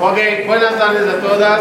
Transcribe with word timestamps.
Ok, 0.00 0.16
buenas 0.46 0.78
tardes 0.78 1.08
a 1.08 1.18
todas. 1.18 1.60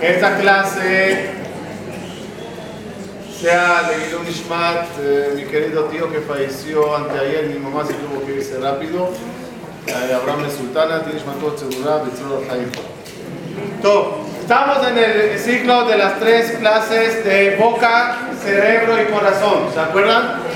Esta 0.00 0.36
clase 0.38 1.30
se 3.40 3.50
ha 3.50 3.90
leído 3.90 4.20
eh, 5.00 5.32
mi 5.34 5.44
querido 5.44 5.84
tío 5.86 6.12
que 6.12 6.20
falleció 6.20 6.94
anteayer, 6.96 7.46
mi 7.46 7.58
mamá 7.58 7.84
se 7.84 7.94
tuvo 7.94 8.24
que 8.24 8.34
irse 8.34 8.60
rápido. 8.60 9.10
Eh, 9.88 10.14
Abraham 10.14 10.48
Sultana, 10.48 11.02
tiene 11.02 11.18
Ishmatot 11.18 11.58
Segura, 11.58 12.02
Jaim. 12.48 12.70
Estamos 14.40 14.86
en 14.86 14.98
el 14.98 15.38
ciclo 15.40 15.86
de 15.86 15.98
las 15.98 16.20
tres 16.20 16.52
clases 16.52 17.24
de 17.24 17.56
boca, 17.56 18.16
cerebro 18.44 19.02
y 19.02 19.06
corazón. 19.06 19.72
¿Se 19.74 19.80
acuerdan? 19.80 20.51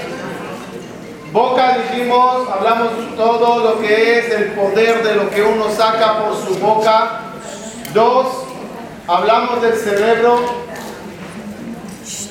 Boca 1.37 1.77
dijimos, 1.77 2.49
hablamos 2.49 3.15
todo 3.15 3.59
lo 3.63 3.79
que 3.79 4.19
es 4.19 4.31
el 4.33 4.53
poder 4.53 5.03
de 5.03 5.17
lo 5.17 5.29
que 5.29 5.43
uno 5.43 5.67
saca 5.69 6.25
por 6.25 6.35
su 6.35 6.59
boca. 6.59 7.25
Dos, 7.93 8.27
hablamos 9.07 9.61
del 9.61 9.75
cerebro. 9.75 10.41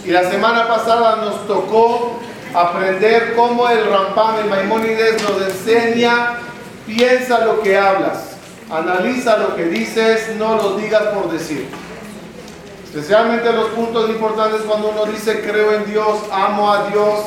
Y 0.05 0.09
la 0.09 0.27
semana 0.31 0.67
pasada 0.67 1.17
nos 1.17 1.45
tocó 1.45 2.19
aprender 2.55 3.35
cómo 3.35 3.69
el 3.69 3.91
Rampam, 3.91 4.39
el 4.39 4.45
Maimónides 4.49 5.21
nos 5.21 5.39
enseña, 5.39 6.37
piensa 6.87 7.45
lo 7.45 7.61
que 7.61 7.77
hablas. 7.77 8.31
Analiza 8.71 9.37
lo 9.37 9.55
que 9.55 9.65
dices, 9.65 10.35
no 10.39 10.55
lo 10.55 10.77
digas 10.77 11.03
por 11.13 11.31
decir. 11.31 11.69
Especialmente 12.85 13.53
los 13.53 13.67
puntos 13.67 14.09
importantes 14.09 14.61
cuando 14.61 14.89
uno 14.89 15.05
dice 15.05 15.41
creo 15.41 15.73
en 15.73 15.85
Dios, 15.85 16.17
amo 16.31 16.73
a 16.73 16.87
Dios. 16.87 17.19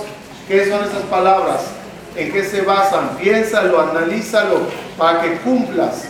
¿Qué 0.48 0.66
son 0.66 0.83
esas 0.83 1.02
palabras? 1.11 1.61
¿En 2.16 2.33
qué 2.33 2.43
se 2.43 2.62
basan? 2.62 3.19
Piénsalo, 3.19 3.83
analízalo 3.83 4.62
para 4.97 5.20
que 5.20 5.36
cumplas. 5.41 6.05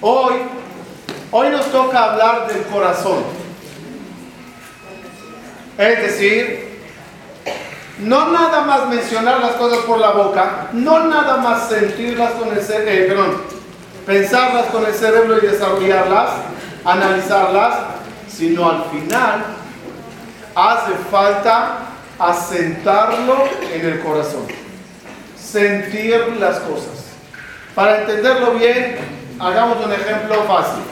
Hoy, 0.00 0.34
hoy 1.30 1.50
nos 1.50 1.66
toca 1.70 2.04
hablar 2.04 2.48
del 2.48 2.62
corazón. 2.62 3.22
Es 5.78 6.02
decir, 6.02 6.80
no 8.00 8.32
nada 8.32 8.62
más 8.62 8.88
mencionar 8.88 9.40
las 9.40 9.52
cosas 9.52 9.78
por 9.84 10.00
la 10.00 10.10
boca, 10.10 10.68
no 10.72 11.04
nada 11.06 11.36
más 11.36 11.68
sentirlas 11.68 12.32
con 12.32 12.52
el 12.52 12.60
cerebro, 12.60 13.24
eh, 13.24 13.36
pensarlas 14.04 14.66
con 14.66 14.84
el 14.84 14.94
cerebro 14.94 15.38
y 15.38 15.46
desarrollarlas, 15.46 16.30
analizarlas, 16.84 17.97
sino 18.38 18.70
al 18.70 18.84
final 18.84 19.46
hace 20.54 20.92
falta 21.10 21.78
asentarlo 22.20 23.48
en 23.72 23.84
el 23.84 24.00
corazón, 24.00 24.46
sentir 25.36 26.36
las 26.38 26.60
cosas. 26.60 27.06
Para 27.74 28.02
entenderlo 28.02 28.52
bien, 28.52 28.96
hagamos 29.40 29.84
un 29.84 29.92
ejemplo 29.92 30.44
fácil. 30.44 30.84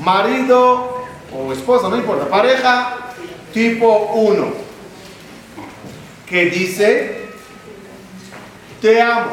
Marido 0.00 1.04
o 1.30 1.52
esposa, 1.52 1.90
no 1.90 1.96
importa, 1.96 2.26
pareja 2.26 2.96
tipo 3.52 4.12
1 4.14 4.68
que 6.26 6.46
dice, 6.46 7.28
te 8.80 9.02
amo. 9.02 9.32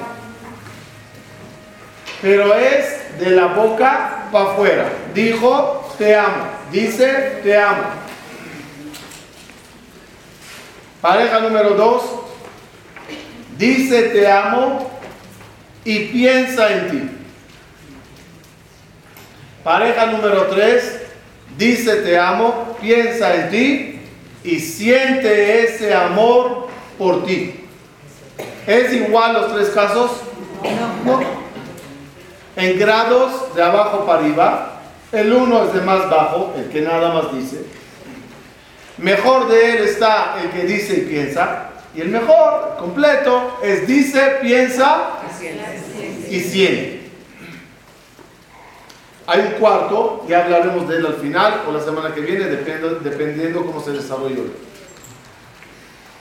Pero 2.22 2.54
es 2.54 3.20
de 3.20 3.32
la 3.32 3.48
boca 3.48 4.28
para 4.32 4.52
afuera. 4.52 4.90
Dijo, 5.14 5.85
te 5.98 6.16
amo. 6.16 6.46
Dice, 6.72 7.40
te 7.44 7.58
amo. 7.58 7.84
Pareja 11.02 11.40
número 11.40 11.72
dos, 11.72 12.02
dice, 13.58 14.04
te 14.10 14.28
amo 14.28 14.90
y 15.84 16.00
piensa 16.06 16.72
en 16.72 16.90
ti. 16.90 17.10
Pareja 19.64 20.08
número 20.08 20.48
tres, 20.48 21.02
dice, 21.58 21.98
te 21.98 22.18
amo, 22.18 22.76
piensa 22.82 23.36
en 23.36 23.50
ti 23.52 24.00
y 24.44 24.60
siente 24.60 25.64
ese 25.64 25.94
amor 25.94 26.68
por 26.98 27.26
ti. 27.26 27.66
¿Es 28.66 28.92
igual 28.94 29.34
los 29.34 29.54
tres 29.54 29.70
casos? 29.70 30.12
No. 31.06 31.20
En 32.56 32.80
grados 32.80 33.54
de 33.56 33.62
abajo 33.62 34.06
para 34.06 34.20
arriba, 34.20 34.75
el 35.12 35.34
uno 35.34 35.66
es 35.66 35.74
de 35.74 35.82
más 35.82 36.10
bajo, 36.10 36.54
el 36.58 36.70
que 36.70 36.82
nada 36.82 37.14
más 37.14 37.34
dice. 37.34 37.66
Mejor 38.98 39.48
de 39.48 39.72
él 39.72 39.84
está 39.84 40.38
el 40.42 40.50
que 40.52 40.66
dice 40.66 40.98
y 40.98 41.02
piensa. 41.02 41.70
Y 41.94 42.02
el 42.02 42.10
mejor, 42.10 42.76
completo, 42.78 43.60
es 43.64 43.88
dice, 43.88 44.38
piensa 44.42 45.12
y 46.30 46.40
siente. 46.40 47.10
Hay 49.28 49.40
un 49.40 49.52
cuarto, 49.60 50.26
ya 50.28 50.44
hablaremos 50.44 50.88
de 50.88 50.98
él 50.98 51.06
al 51.06 51.16
final 51.16 51.64
o 51.68 51.72
la 51.72 51.82
semana 51.82 52.14
que 52.14 52.22
viene, 52.22 52.46
dependiendo, 52.46 53.66
cómo 53.66 53.82
se 53.82 53.92
desarrolle 53.92 54.44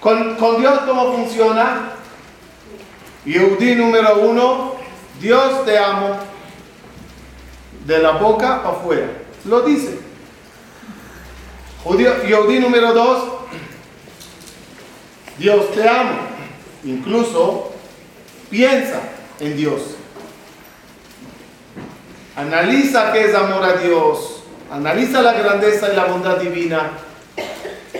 con, 0.04 0.36
Dios, 0.60 0.80
¿cómo 0.86 1.14
funciona? 1.14 1.92
Yehudi 3.24 3.74
número 3.74 4.18
uno, 4.18 4.74
Dios 5.18 5.64
te 5.64 5.78
amo. 5.78 6.18
De 7.84 7.98
la 7.98 8.12
boca 8.12 8.62
para 8.62 8.76
afuera. 8.76 9.06
Lo 9.44 9.60
dice. 9.62 9.98
Yehudi 12.26 12.60
número 12.60 12.94
dos, 12.94 13.24
Dios 15.38 15.70
te 15.72 15.86
amo. 15.86 16.20
Incluso 16.84 17.72
piensa 18.50 19.00
en 19.40 19.56
Dios. 19.56 19.82
Analiza 22.36 23.12
qué 23.12 23.26
es 23.26 23.34
amor 23.34 23.62
a 23.62 23.76
Dios. 23.76 24.42
Analiza 24.70 25.22
la 25.22 25.34
grandeza 25.34 25.92
y 25.92 25.96
la 25.96 26.06
bondad 26.06 26.38
divina. 26.38 26.90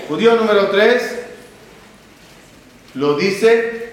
Judío 0.09 0.37
número 0.37 0.69
tres, 0.69 1.21
lo 2.95 3.17
dice, 3.17 3.93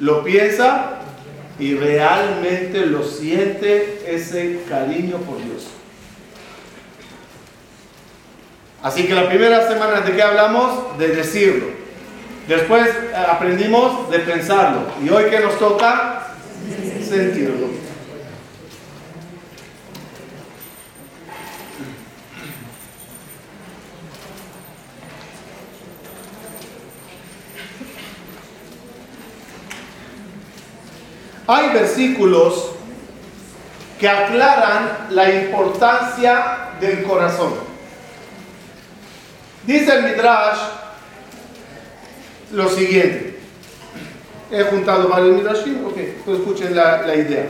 lo 0.00 0.24
piensa 0.24 0.97
y 1.58 1.74
realmente 1.74 2.86
lo 2.86 3.02
siente 3.02 4.04
ese 4.06 4.60
cariño 4.68 5.18
por 5.18 5.42
Dios. 5.42 5.66
Así 8.82 9.06
que 9.06 9.14
la 9.14 9.28
primera 9.28 9.66
semana 9.66 10.00
de 10.00 10.12
qué 10.14 10.22
hablamos? 10.22 10.96
De 10.98 11.08
decirlo. 11.08 11.66
Después 12.46 12.86
eh, 12.88 13.14
aprendimos 13.28 14.08
de 14.10 14.20
pensarlo. 14.20 14.82
Y 15.04 15.10
hoy 15.10 15.24
que 15.24 15.40
nos 15.40 15.58
toca 15.58 16.28
sentirlo. 17.06 17.87
Hay 31.48 31.70
versículos 31.70 32.72
que 33.98 34.06
aclaran 34.06 35.08
la 35.10 35.30
importancia 35.30 36.68
del 36.78 37.02
corazón. 37.04 37.54
Dice 39.66 39.94
el 39.94 40.02
Midrash 40.04 40.58
lo 42.52 42.68
siguiente. 42.68 43.38
He 44.50 44.62
juntado 44.64 45.08
varios 45.08 45.36
Midrashim, 45.36 45.86
ok, 45.86 45.96
pues 46.24 46.38
escuchen 46.38 46.76
la, 46.76 47.14
idea. 47.14 47.46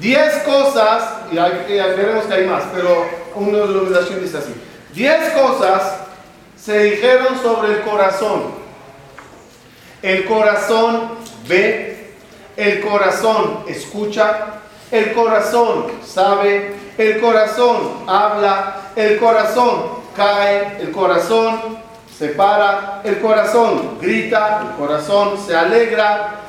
Diez 0.00 0.34
cosas, 0.44 1.02
y 1.30 1.36
veremos 1.36 2.24
que 2.24 2.34
hay 2.34 2.46
más, 2.46 2.64
pero 2.74 3.06
uno 3.34 3.58
de 3.58 3.66
los 3.68 3.84
Midrashim 3.84 4.20
dice 4.20 4.38
así. 4.38 4.54
Diez 4.94 5.30
cosas 5.32 5.98
se 6.56 6.84
dijeron 6.84 7.38
sobre 7.42 7.74
el 7.74 7.80
corazón. 7.82 8.64
El 10.00 10.24
corazón 10.24 11.12
ve, 11.48 11.93
el 12.56 12.80
corazón 12.80 13.64
escucha, 13.66 14.60
el 14.90 15.12
corazón 15.12 15.86
sabe, 16.04 16.74
el 16.96 17.20
corazón 17.20 18.04
habla, 18.06 18.90
el 18.94 19.18
corazón 19.18 19.86
cae, 20.16 20.80
el 20.80 20.92
corazón 20.92 21.78
se 22.16 22.28
para, 22.28 23.00
el 23.04 23.20
corazón 23.20 23.98
grita, 24.00 24.62
el 24.62 24.76
corazón 24.76 25.38
se 25.44 25.56
alegra. 25.56 26.40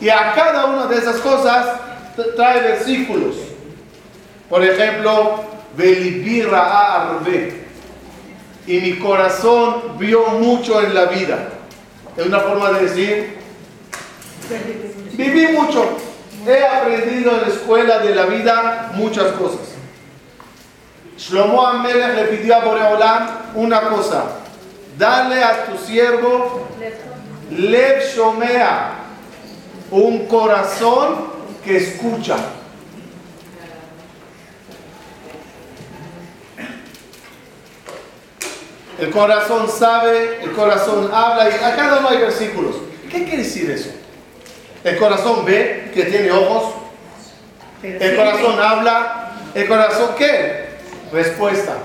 Y 0.00 0.08
a 0.08 0.32
cada 0.34 0.66
una 0.66 0.86
de 0.86 0.98
esas 0.98 1.16
cosas 1.18 1.66
trae 2.36 2.60
versículos. 2.62 3.36
Por 4.48 4.64
ejemplo, 4.64 5.44
Arbe. 6.52 7.66
Y 8.66 8.80
mi 8.80 8.98
corazón 8.98 9.96
vio 9.98 10.26
mucho 10.28 10.80
en 10.82 10.94
la 10.94 11.04
vida. 11.04 11.48
Es 12.16 12.26
una 12.26 12.40
forma 12.40 12.72
de 12.72 12.86
decir, 12.86 13.36
Viví 15.16 15.48
mucho. 15.48 15.96
He 16.46 16.64
aprendido 16.64 17.32
en 17.32 17.42
la 17.42 17.48
escuela 17.48 17.98
de 17.98 18.14
la 18.14 18.26
vida 18.26 18.90
muchas 18.94 19.32
cosas. 19.32 19.60
Shlomo 21.18 21.66
Amelech 21.66 22.14
le 22.14 22.24
pidió 22.24 22.56
a 22.56 23.50
una 23.54 23.80
cosa. 23.88 24.24
Dale 24.98 25.42
a 25.42 25.66
tu 25.66 25.78
siervo 25.78 26.66
Lev 27.50 28.02
Shomea, 28.14 28.92
un 29.90 30.26
corazón 30.26 31.26
que 31.64 31.76
escucha. 31.76 32.36
El 38.98 39.10
corazón 39.10 39.68
sabe, 39.68 40.42
el 40.42 40.52
corazón 40.52 41.10
habla, 41.12 41.50
y 41.50 41.52
acá 41.52 42.00
no 42.00 42.08
hay 42.08 42.18
versículos. 42.18 42.76
¿Qué 43.10 43.24
quiere 43.24 43.42
decir 43.42 43.70
eso? 43.70 43.90
El 44.86 44.98
corazón 44.98 45.44
ve 45.44 45.90
que 45.92 46.04
tiene 46.04 46.30
ojos. 46.30 46.74
El 47.82 48.14
corazón 48.14 48.60
habla. 48.60 49.32
El 49.52 49.66
corazón, 49.66 50.10
¿qué? 50.16 50.66
Respuesta. 51.12 51.78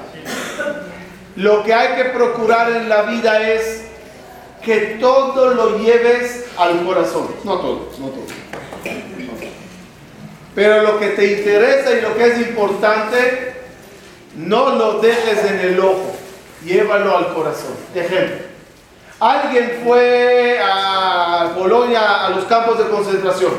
Lo 1.36 1.64
que 1.64 1.74
hay 1.74 1.96
que 1.96 2.10
procurar 2.12 2.72
en 2.72 2.88
la 2.88 3.02
vida 3.02 3.50
es 3.50 3.86
que 4.64 4.98
todo 5.00 5.56
lo 5.56 5.80
lleves 5.80 6.46
al 6.58 6.86
corazón. 6.86 7.28
No 7.44 7.58
todo, 7.58 7.90
no 7.98 8.08
todo. 8.10 8.26
Pero 10.54 10.84
lo 10.84 11.00
que 11.00 11.08
te 11.08 11.40
interesa 11.40 11.94
y 11.98 12.02
lo 12.02 12.16
que 12.16 12.28
es 12.28 12.38
importante, 12.38 13.54
no 14.36 14.76
lo 14.76 15.00
dejes 15.00 15.44
en 15.50 15.60
el 15.60 15.80
ojo, 15.80 16.16
llévalo 16.64 17.18
al 17.18 17.34
corazón. 17.34 17.74
Ejemplo, 17.96 18.51
alguien 19.22 19.82
fue 19.84 20.60
a 20.60 21.52
Polonia, 21.56 22.26
a 22.26 22.30
los 22.32 22.46
campos 22.46 22.80
de 22.80 22.90
concentración, 22.90 23.52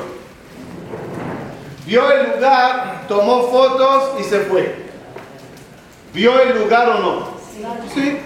vio 1.87 2.11
el 2.11 2.32
lugar, 2.32 3.05
tomó 3.06 3.44
fotos 3.49 4.20
y 4.20 4.25
se 4.25 4.41
fue. 4.41 4.82
¿Vio 6.12 6.38
el 6.41 6.59
lugar 6.59 6.91
o 6.91 6.99
no? 6.99 7.29
Sí. 7.94 8.19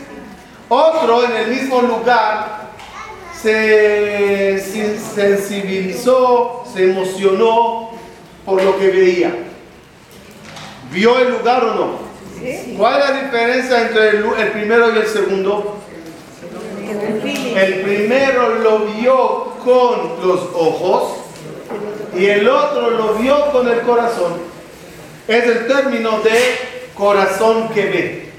Otro 0.68 1.24
en 1.24 1.36
el 1.36 1.48
mismo 1.48 1.82
lugar 1.82 2.70
se 3.40 4.58
sensibilizó, 5.14 6.64
se 6.72 6.90
emocionó 6.90 7.90
por 8.44 8.62
lo 8.62 8.78
que 8.78 8.88
veía. 8.88 9.32
¿Vio 10.90 11.18
el 11.18 11.32
lugar 11.32 11.64
o 11.64 11.74
no? 11.74 12.06
¿Cuál 12.76 13.00
es 13.00 13.08
la 13.08 13.22
diferencia 13.22 13.82
entre 13.82 14.08
el, 14.10 14.52
primero 14.52 14.94
y 14.94 14.98
el 14.98 15.06
segundo? 15.06 15.76
El 16.88 17.80
primero 17.82 18.56
lo 18.56 18.78
vio 18.80 19.44
con 19.64 20.26
los 20.26 20.40
ojos 20.54 21.14
y 22.14 22.26
el 22.26 22.48
otro 22.48 22.90
lo 22.90 23.14
vio 23.14 23.50
con 23.50 23.68
el 23.68 23.80
corazón. 23.80 24.34
Es 25.26 25.44
el 25.44 25.66
término 25.66 26.20
de 26.20 26.92
corazón 26.94 27.68
que 27.70 27.86
ve. 27.86 28.32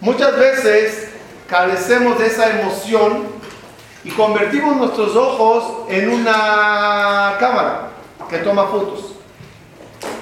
Muchas 0.00 0.36
veces 0.36 1.10
carecemos 1.46 2.18
de 2.18 2.26
esa 2.26 2.58
emoción 2.58 3.28
y 4.02 4.10
convertimos 4.10 4.76
nuestros 4.76 5.14
ojos 5.14 5.88
en 5.88 6.10
una 6.10 7.36
cámara 7.38 7.90
que 8.28 8.38
toma 8.38 8.66
fotos. 8.66 9.12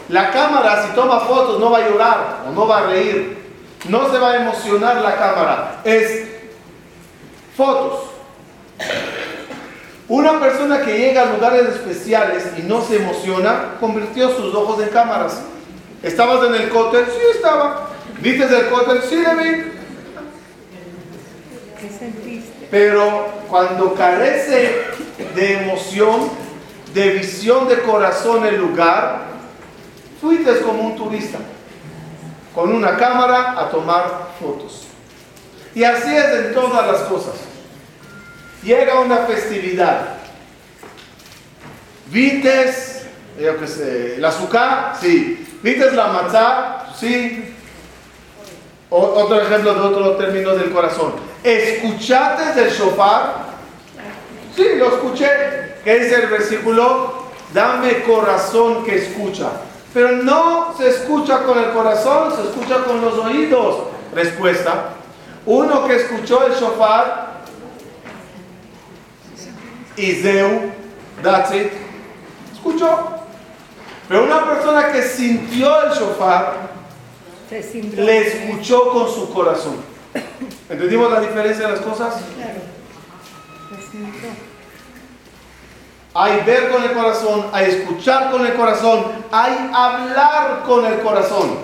La 0.09 0.31
cámara 0.31 0.87
si 0.87 0.94
toma 0.94 1.20
fotos 1.20 1.61
no 1.61 1.70
va 1.70 1.79
a 1.79 1.88
llorar 1.88 2.44
o 2.49 2.53
no 2.53 2.67
va 2.67 2.79
a 2.79 2.87
reír, 2.87 3.38
no 3.88 4.10
se 4.10 4.19
va 4.19 4.32
a 4.32 4.36
emocionar 4.36 4.96
la 4.96 5.16
cámara, 5.16 5.80
es 5.84 6.26
fotos. 7.56 8.10
Una 10.08 10.40
persona 10.40 10.80
que 10.80 10.98
llega 10.98 11.22
a 11.22 11.32
lugares 11.34 11.69
especiales 11.69 12.44
y 12.56 12.62
no 12.62 12.82
se 12.82 12.96
emociona, 12.96 13.75
convirtió 13.78 14.34
sus 14.34 14.54
ojos 14.54 14.82
en 14.82 14.88
cámaras. 14.88 15.42
¿Estabas 16.02 16.46
en 16.46 16.54
el 16.54 16.69
cóctel? 16.70 17.04
Sí, 17.06 17.20
estaba. 17.34 17.90
¿Viste 18.20 18.44
el 18.44 18.69
cóctel? 18.69 19.02
Sí, 19.02 19.16
le 19.16 19.34
vi. 19.34 19.72
Pero 22.70 23.28
cuando 23.48 23.94
carece 23.94 24.76
de 25.34 25.52
emoción, 25.62 26.31
de 26.94 27.10
visión 27.10 27.69
de 27.69 27.82
corazón 27.82 28.46
el 28.46 28.56
lugar, 28.56 29.22
fuiste 30.20 30.60
como 30.60 30.82
un 30.84 30.96
turista, 30.96 31.38
con 32.58 32.75
una 32.75 32.96
cámara 32.96 33.55
a 33.56 33.70
tomar 33.70 34.31
fotos. 34.40 34.88
Y 35.76 35.84
así 35.84 36.12
es 36.12 36.25
en 36.25 36.55
todas 36.55 36.90
las 36.90 37.02
cosas. 37.02 37.34
Llega 38.64 38.99
una 38.99 39.19
festividad. 39.19 40.16
¿Vites, 42.06 43.06
yo 43.38 43.52
el 43.81 44.25
azúcar? 44.25 44.96
Sí. 45.00 45.46
¿Vites 45.62 45.93
la 45.93 46.08
matzá? 46.08 46.87
Sí. 46.99 47.55
otro 48.90 49.40
ejemplo 49.40 49.75
de 49.75 49.81
otro 49.81 50.16
término 50.16 50.56
del 50.56 50.72
corazón. 50.72 51.12
¿Escuchaste 51.44 52.60
del 52.60 52.72
shofar? 52.72 53.34
Sí, 54.56 54.64
lo 54.76 54.96
escuché. 54.96 55.28
¿Qué 55.84 56.00
dice 56.00 56.22
el 56.25 56.26
versículo? 56.26 57.28
Dame 57.55 58.02
corazón 58.02 58.84
que 58.84 58.96
escucha. 58.96 59.49
Pero 59.98 60.12
no 60.12 60.76
se 60.78 60.90
escucha 60.90 61.42
con 61.42 61.58
el 61.58 61.72
corazón, 61.72 62.32
se 62.32 62.42
escucha 62.42 62.84
con 62.84 63.00
los 63.00 63.14
oídos. 63.14 63.88
Respuesta. 64.14 64.90
Uno 65.44 65.88
que 65.88 65.96
escuchó 65.96 66.46
el 66.46 66.52
shofar, 66.52 67.42
Iseu, 69.96 70.70
that's 71.20 71.52
it, 71.52 71.72
escuchó. 72.52 73.08
Pero 74.06 74.22
una 74.22 74.48
persona 74.48 74.92
que 74.92 75.02
sintió 75.02 75.82
el 75.82 75.90
shofar, 75.90 76.68
le 77.50 78.18
escuchó 78.20 78.90
con 78.92 79.12
su 79.12 79.32
corazón. 79.34 79.78
¿Entendimos 80.70 81.10
la 81.10 81.22
diferencia 81.22 81.66
de 81.66 81.72
las 81.72 81.80
cosas? 81.80 82.14
Claro. 82.36 82.60
Hay 86.20 86.41
ver 86.44 86.69
con 86.69 86.82
el 86.82 86.91
corazón, 86.94 87.47
hay 87.53 87.67
escuchar 87.67 88.32
con 88.32 88.44
el 88.44 88.55
corazón, 88.55 89.05
hay 89.31 89.70
hablar 89.73 90.65
con 90.67 90.85
el 90.85 90.99
corazón. 90.99 91.59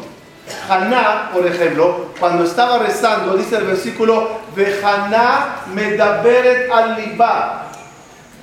Haná, 0.69 1.31
por 1.35 1.45
ejemplo, 1.45 2.11
cuando 2.21 2.45
estaba 2.45 2.79
rezando, 2.79 3.35
dice 3.35 3.57
el 3.57 3.65
versículo, 3.65 4.29
de 4.55 4.81
Haná 4.81 5.57
medaberet 5.75 6.71
al 6.71 6.95
liba. 6.95 7.65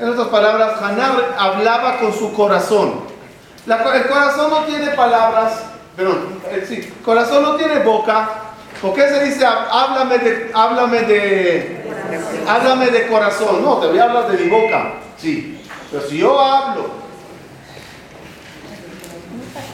En 0.01 0.09
otras 0.09 0.27
palabras, 0.27 0.81
Haná 0.81 1.13
hablaba 1.37 1.99
con 1.99 2.11
su 2.11 2.33
corazón. 2.33 3.03
el 3.65 4.07
corazón 4.07 4.51
no 4.51 4.65
tiene 4.65 4.87
palabras, 4.89 5.63
perdón, 5.95 6.41
el, 6.51 6.67
sí, 6.67 6.93
corazón 7.05 7.41
no 7.41 7.55
tiene 7.55 7.79
boca. 7.83 8.27
¿Por 8.81 8.93
qué 8.95 9.07
se 9.07 9.23
dice, 9.23 9.45
háblame 9.45 10.17
de, 10.17 10.51
háblame 10.53 11.01
de, 11.03 11.85
háblame 12.49 12.87
de 12.87 13.07
corazón? 13.07 13.63
No, 13.63 13.77
te 13.77 13.87
voy 13.87 13.99
a 13.99 14.03
hablar 14.03 14.27
de 14.29 14.43
mi 14.43 14.49
boca. 14.49 14.95
Sí, 15.17 15.60
pero 15.91 16.07
si 16.07 16.17
yo 16.17 16.39
hablo 16.39 16.85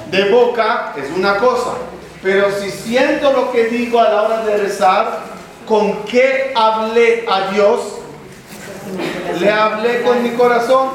de 0.10 0.30
boca 0.32 0.94
es 0.98 1.16
una 1.16 1.38
cosa, 1.38 1.74
pero 2.24 2.52
si 2.52 2.72
siento 2.72 3.32
lo 3.32 3.52
que 3.52 3.66
digo 3.66 4.00
a 4.00 4.10
la 4.10 4.22
hora 4.24 4.46
de 4.46 4.58
rezar, 4.58 5.20
¿con 5.68 6.04
qué 6.06 6.54
hablé 6.56 7.26
a 7.30 7.52
Dios? 7.52 7.82
Le 9.40 9.52
hablé 9.52 10.02
con 10.02 10.24
mi 10.24 10.32
corazón. 10.32 10.90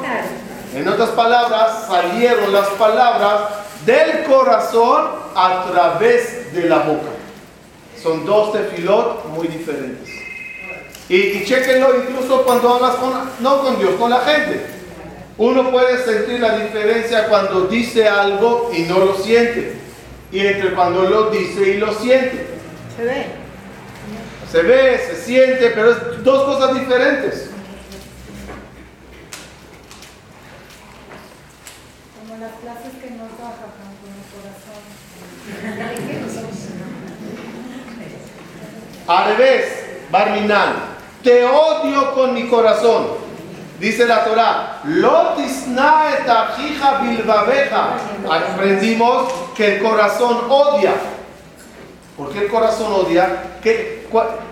En 0.75 0.87
otras 0.87 1.09
palabras, 1.11 1.85
salieron 1.87 2.51
las 2.51 2.67
palabras 2.69 3.41
del 3.85 4.23
corazón 4.23 5.07
a 5.35 5.65
través 5.71 6.53
de 6.53 6.67
la 6.67 6.79
boca. 6.79 7.09
Son 8.01 8.25
dos 8.25 8.51
tefilot 8.51 9.25
muy 9.27 9.47
diferentes. 9.47 10.09
Y, 11.07 11.45
chequenlo 11.45 11.95
incluso 11.97 12.43
cuando 12.43 12.73
hablas 12.73 12.95
no 13.39 13.61
con 13.61 13.77
Dios, 13.77 13.91
con 13.99 14.09
la 14.09 14.19
gente. 14.19 14.82
Uno 15.37 15.71
puede 15.71 15.97
sentir 16.03 16.39
la 16.39 16.59
diferencia 16.59 17.27
cuando 17.27 17.67
dice 17.67 18.07
algo 18.07 18.71
y 18.75 18.83
no 18.83 18.99
lo 18.99 19.15
siente. 19.15 19.77
Y 20.31 20.39
entre 20.39 20.73
cuando 20.73 21.03
lo 21.03 21.31
dice 21.31 21.69
y 21.69 21.77
lo 21.77 21.91
siente. 21.93 22.47
Se 22.95 23.03
ve. 23.03 23.25
Se 24.51 24.61
ve, 24.61 24.99
se 24.99 25.15
siente, 25.15 25.71
pero 25.71 25.91
es 25.91 26.23
dos 26.23 26.43
cosas 26.43 26.79
diferentes. 26.79 27.49
Como 32.19 32.39
las 32.39 32.51
clases 32.61 32.91
que 33.01 33.09
no 33.09 33.25
trabajan 33.35 33.93
con 33.99 34.11
el 34.13 34.23
corazón. 34.29 34.83
Al 39.07 39.35
revés, 39.35 39.65
Barminal, 40.11 40.75
te 41.23 41.43
odio 41.43 42.13
con 42.13 42.35
mi 42.35 42.47
corazón. 42.47 43.22
Dice 43.79 44.05
la 44.05 44.23
Torah, 44.23 44.81
Lotisna 44.85 46.05
et 46.13 46.25
bilbabeja. 47.01 47.97
Aprendimos 48.29 49.31
que 49.55 49.75
el 49.75 49.83
corazón 49.83 50.45
odia. 50.49 50.93
¿Por 52.15 52.31
qué 52.31 52.39
el 52.39 52.47
corazón 52.47 52.93
odia? 52.93 53.57
¿Qué, 53.61 54.07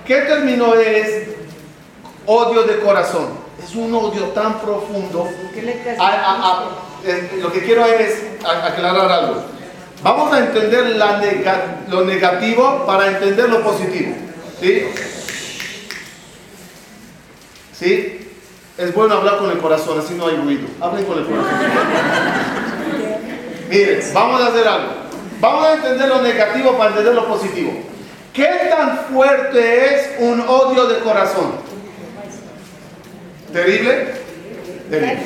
¿Qué 0.05 0.15
término 0.21 0.73
es 0.75 1.29
odio 2.25 2.63
de 2.63 2.79
corazón? 2.79 3.29
Es 3.63 3.75
un 3.75 3.93
odio 3.93 4.23
tan 4.29 4.59
profundo. 4.59 5.29
lo 7.39 7.51
que 7.51 7.63
quiero 7.63 7.85
es 7.85 8.23
aclarar 8.43 9.11
algo. 9.11 9.43
Vamos 10.03 10.33
a 10.33 10.39
entender 10.39 10.95
la 10.95 11.21
lo 11.87 12.03
negativo 12.05 12.85
para 12.87 13.07
entender 13.07 13.49
lo 13.49 13.63
positivo. 13.63 14.15
¿Sí? 14.59 14.87
¿Sí? 17.73 18.20
Es 18.81 18.95
bueno 18.95 19.13
hablar 19.13 19.37
con 19.37 19.51
el 19.51 19.59
corazón, 19.59 19.99
así 19.99 20.15
no 20.15 20.25
hay 20.25 20.37
ruido. 20.37 20.67
Hablen 20.79 21.05
con 21.05 21.19
el 21.19 21.25
corazón. 21.25 21.53
Miren, 23.69 24.01
vamos 24.11 24.41
a 24.41 24.47
hacer 24.47 24.67
algo. 24.67 24.91
Vamos 25.39 25.65
a 25.65 25.73
entender 25.75 26.09
lo 26.09 26.21
negativo 26.23 26.75
para 26.75 26.89
entender 26.89 27.13
lo 27.13 27.27
positivo. 27.27 27.73
¿Qué 28.33 28.49
tan 28.71 29.05
fuerte 29.05 29.85
es 29.85 30.15
un 30.17 30.41
odio 30.41 30.87
de 30.87 30.97
corazón? 31.01 31.51
¿Terrible? 33.53 34.15
Terrible. 34.89 35.21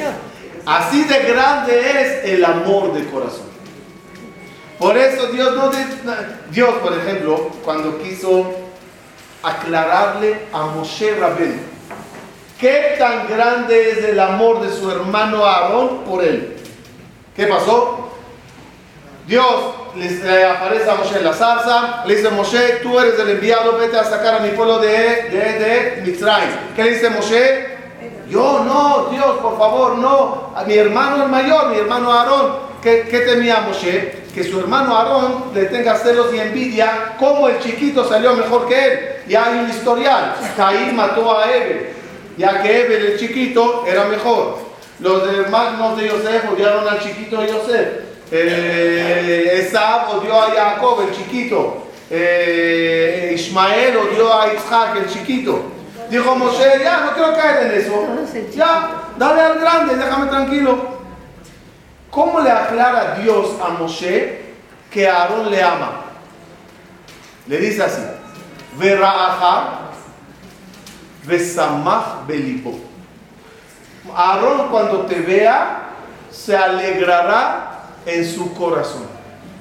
Así 0.65 1.05
de 1.05 1.19
grande 1.19 2.01
es 2.01 2.25
el 2.25 2.43
amor 2.43 2.93
de 2.93 3.05
corazón. 3.05 3.45
Por 4.77 4.97
eso 4.97 5.27
Dios 5.27 5.55
no... 5.55 5.71
Dios, 6.51 6.73
por 6.83 6.91
ejemplo, 6.91 7.51
cuando 7.63 7.99
quiso 7.99 8.53
aclararle 9.41 10.41
a 10.51 10.65
Moshe 10.65 11.15
Rabén 11.15 11.74
qué 12.59 12.95
tan 12.97 13.27
grande 13.27 13.91
es 13.91 14.03
el 14.05 14.19
amor 14.19 14.61
de 14.61 14.71
su 14.71 14.89
hermano 14.89 15.45
Aarón 15.45 16.03
por 16.05 16.23
él. 16.23 16.57
¿Qué 17.35 17.47
pasó? 17.47 18.05
Dios 19.27 19.45
le 19.95 20.43
aparece 20.45 20.89
a 20.89 20.95
Moshe 20.95 21.17
en 21.17 21.23
la 21.23 21.33
zarza, 21.33 22.03
le 22.05 22.15
dice, 22.15 22.29
Moshe, 22.29 22.79
tú 22.83 22.99
eres 22.99 23.19
el 23.19 23.31
enviado, 23.31 23.77
vete 23.77 23.97
a 23.97 24.03
sacar 24.03 24.35
a 24.35 24.39
mi 24.39 24.49
pueblo 24.49 24.79
de, 24.79 24.89
de, 24.89 26.03
de 26.03 26.17
¿Qué 26.75 26.83
le 26.83 26.91
dice 26.91 27.09
Moshe? 27.09 27.75
Yo 28.29 28.63
no, 28.65 29.07
Dios, 29.11 29.37
por 29.41 29.57
favor, 29.57 29.97
no. 29.97 30.53
A 30.55 30.63
mi 30.63 30.75
hermano 30.75 31.23
el 31.23 31.29
mayor, 31.29 31.69
mi 31.69 31.77
hermano 31.77 32.11
Aarón. 32.11 32.65
¿Qué, 32.81 33.07
qué 33.09 33.19
temía 33.19 33.61
Moshe? 33.61 34.25
Que 34.33 34.43
su 34.43 34.59
hermano 34.59 34.95
Aarón 34.95 35.45
le 35.53 35.65
tenga 35.65 35.95
celos 35.95 36.33
y 36.33 36.39
envidia, 36.39 37.15
como 37.17 37.47
el 37.47 37.59
chiquito 37.59 38.07
salió 38.07 38.33
mejor 38.33 38.67
que 38.67 38.85
él. 38.85 38.99
Ya 39.27 39.45
hay 39.45 39.59
un 39.59 39.69
historial. 39.69 40.35
Caín 40.55 40.95
mató 40.95 41.37
a 41.37 41.51
Eve, 41.51 41.94
ya 42.37 42.61
que 42.61 42.81
Eve, 42.81 43.13
el 43.13 43.19
chiquito, 43.19 43.85
era 43.87 44.05
mejor. 44.05 44.59
Los 44.99 45.27
hermanos 45.27 45.97
de 45.97 46.07
Yosef 46.07 46.51
odiaron 46.51 46.87
al 46.87 46.99
chiquito 46.99 47.41
de 47.41 47.47
Yosef. 47.47 47.87
Eh, 48.31 49.61
Esab 49.61 50.17
odió 50.17 50.41
a 50.41 50.51
Jacob, 50.51 51.01
el 51.07 51.15
chiquito. 51.15 51.87
Eh, 52.09 53.33
Ismael 53.35 53.97
odió 53.97 54.33
a 54.33 54.53
Isaac, 54.53 54.97
el 54.97 55.09
chiquito. 55.09 55.71
Dijo 56.09 56.35
Moshe, 56.35 56.83
ya, 56.83 57.01
no 57.01 57.13
quiero 57.13 57.33
caer 57.33 57.71
en 57.71 57.81
eso. 57.81 58.07
Ya, 58.55 59.09
dale 59.17 59.41
al 59.41 59.59
grande, 59.59 59.95
déjame 59.95 60.27
tranquilo. 60.27 60.95
¿Cómo 62.11 62.39
le 62.39 62.51
aclara 62.51 63.17
Dios 63.21 63.47
a 63.61 63.69
Moshe 63.69 64.39
que 64.91 65.07
Aarón 65.07 65.51
le 65.51 65.61
ama? 65.61 66.01
Le 67.47 67.57
dice 67.57 67.83
así, 67.83 68.01
Vera'aha 68.77 69.84
Vesamach 71.25 72.25
belibo. 72.27 72.79
Aarón 74.15 74.69
cuando 74.69 75.01
te 75.01 75.19
vea 75.21 75.89
se 76.31 76.55
alegrará 76.55 77.81
en 78.05 78.25
su 78.25 78.53
corazón. 78.53 79.03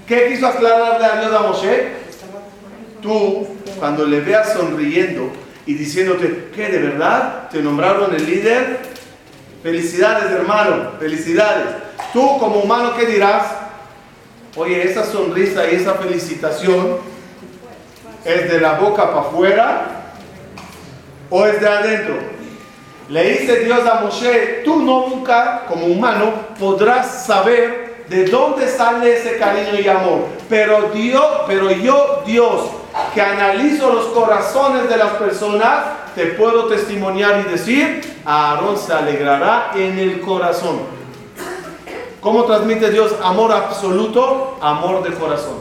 ¿Qué 0.07 0.29
quiso 0.29 0.47
aclararle 0.47 1.07
a 1.07 1.21
Dios 1.21 1.35
a 1.35 1.43
Moshe? 1.43 1.93
Tú, 3.01 3.47
cuando 3.79 4.05
le 4.07 4.21
veas 4.21 4.53
sonriendo, 4.53 5.31
y 5.67 5.75
diciéndote 5.75 6.51
que 6.55 6.69
de 6.69 6.79
verdad 6.79 7.49
te 7.51 7.63
nombraron 7.63 8.15
el 8.15 8.27
líder. 8.27 8.81
Felicidades, 9.63 10.31
hermano, 10.31 10.93
felicidades. 10.99 11.69
Tú 12.13 12.39
como 12.39 12.61
humano, 12.61 12.95
¿qué 12.97 13.07
dirás? 13.07 13.47
Oye, 14.57 14.83
esa 14.89 15.05
sonrisa 15.05 15.71
y 15.71 15.77
esa 15.77 15.95
felicitación 15.95 16.99
es 18.25 18.51
de 18.51 18.61
la 18.61 18.75
boca 18.75 19.09
para 19.09 19.21
afuera 19.21 20.04
o 21.37 21.45
es 21.47 21.61
de 21.61 21.69
adentro. 21.69 22.15
Le 23.09 23.25
dice 23.25 23.65
Dios 23.65 23.81
a 23.85 24.03
Moshe, 24.03 24.63
tú 24.65 24.77
nunca 24.77 25.65
como 25.67 25.87
humano 25.87 26.33
podrás 26.61 27.27
saber 27.27 28.05
de 28.09 28.27
dónde 28.27 28.69
sale 28.69 29.17
ese 29.17 29.37
cariño 29.37 29.81
y 29.81 29.89
amor. 29.89 30.27
Pero 30.49 30.91
Dios, 30.95 31.27
pero 31.49 31.73
yo, 31.73 32.23
Dios, 32.25 32.67
que 33.13 33.21
analizo 33.21 33.93
los 33.93 34.07
corazones 34.07 34.89
de 34.89 34.97
las 34.97 35.11
personas, 35.15 35.87
te 36.15 36.27
puedo 36.27 36.67
testimoniar 36.67 37.45
y 37.45 37.51
decir, 37.51 38.21
Aarón 38.25 38.79
se 38.79 38.93
alegrará 38.93 39.73
en 39.75 39.99
el 39.99 40.21
corazón. 40.21 40.83
¿Cómo 42.21 42.45
transmite 42.45 42.93
Dios 42.93 43.13
amor 43.25 43.51
absoluto? 43.51 44.57
Amor 44.61 45.03
de 45.03 45.11
corazón. 45.15 45.57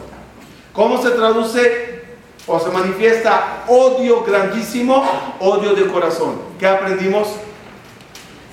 ¿Cómo 0.72 1.02
se 1.02 1.10
traduce 1.10 1.93
o 2.46 2.60
se 2.60 2.70
manifiesta 2.70 3.64
odio 3.68 4.24
grandísimo? 4.24 5.04
Odio 5.40 5.74
de 5.74 5.88
corazón. 5.88 6.42
¿Qué 6.60 6.68
aprendimos? 6.68 7.28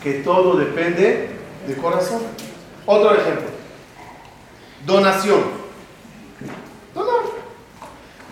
Que 0.03 0.15
todo 0.15 0.57
depende 0.57 1.31
de 1.67 1.77
corazón. 1.77 2.23
Otro 2.87 3.15
ejemplo. 3.15 3.49
Donación. 4.87 5.43
Donar. 6.95 7.21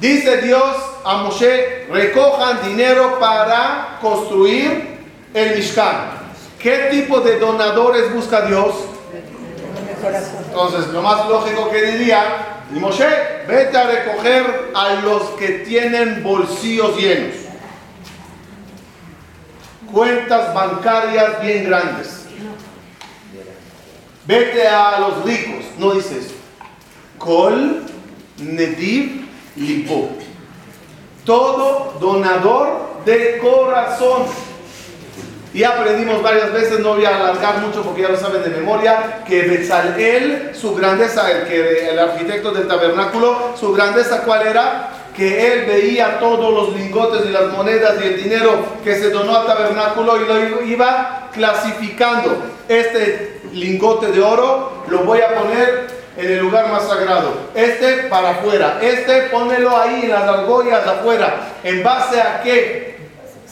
Dice 0.01 0.39
Dios 0.43 0.77
a 1.05 1.19
Moshe, 1.19 1.87
recojan 1.91 2.63
dinero 2.63 3.19
para 3.19 3.99
construir 4.01 4.99
el 5.35 5.57
Mishkan. 5.57 6.19
¿Qué 6.59 6.89
tipo 6.91 7.21
de 7.21 7.39
donadores 7.39 8.13
busca 8.13 8.43
Dios? 8.43 8.75
Entonces, 10.49 10.89
lo 10.89 11.03
más 11.03 11.29
lógico 11.29 11.69
que 11.71 11.83
diría, 11.83 12.48
Moshe, 12.71 13.09
vete 13.47 13.77
a 13.77 13.87
recoger 13.87 14.71
a 14.75 14.95
los 14.97 15.23
que 15.31 15.49
tienen 15.67 16.23
bolsillos 16.23 16.97
llenos. 16.97 17.35
Cuentas 19.91 20.53
bancarias 20.53 21.41
bien 21.41 21.65
grandes. 21.65 22.27
Vete 24.27 24.69
a 24.69 25.01
los 25.01 25.25
ricos. 25.25 25.65
No 25.79 25.93
dice 25.93 26.19
eso. 26.19 26.35
Kol, 27.17 27.85
Nediv, 28.37 29.27
lipo. 29.57 30.11
Todo 31.25 31.97
donador 31.99 33.03
de 33.07 33.39
corazón. 33.39 34.27
Y 35.55 35.65
aprendimos 35.65 36.23
varias 36.23 36.53
veces, 36.53 36.81
no 36.81 36.95
voy 36.95 37.05
a 37.07 37.17
alargar 37.17 37.59
mucho 37.59 37.83
porque 37.83 38.03
ya 38.03 38.09
lo 38.09 38.19
saben 38.19 38.43
de 38.43 38.51
memoria, 38.51 39.23
que 39.27 39.43
Bezalel, 39.43 40.51
su 40.55 40.75
grandeza, 40.75 41.31
el, 41.31 41.49
que, 41.49 41.91
el 41.91 41.99
arquitecto 41.99 42.51
del 42.53 42.69
tabernáculo, 42.69 43.55
su 43.59 43.73
grandeza 43.73 44.23
cuál 44.25 44.47
era? 44.47 44.91
Que 45.17 45.53
él 45.53 45.65
veía 45.67 46.19
todos 46.21 46.53
los 46.53 46.77
lingotes 46.79 47.23
y 47.27 47.31
las 47.31 47.51
monedas 47.53 47.95
y 48.01 48.07
el 48.07 48.23
dinero 48.23 48.63
que 48.85 48.95
se 48.95 49.11
donó 49.11 49.37
al 49.37 49.47
tabernáculo 49.47 50.21
y 50.21 50.27
lo 50.27 50.63
iba 50.63 51.31
clasificando. 51.33 52.37
Este 52.69 53.41
lingote 53.53 54.13
de 54.13 54.21
oro 54.21 54.85
lo 54.89 54.99
voy 55.01 55.21
a 55.21 55.35
poner 55.35 55.89
en 56.17 56.31
el 56.31 56.39
lugar 56.41 56.71
más 56.71 56.87
sagrado. 56.87 57.33
Este 57.55 58.05
para 58.05 58.31
afuera. 58.31 58.79
Este 58.83 59.23
pónelo 59.23 59.77
ahí 59.77 60.03
en 60.05 60.11
las 60.11 60.23
argollas 60.23 60.87
afuera. 60.87 61.55
¿En 61.65 61.83
base 61.83 62.21
a 62.21 62.43
qué 62.43 62.99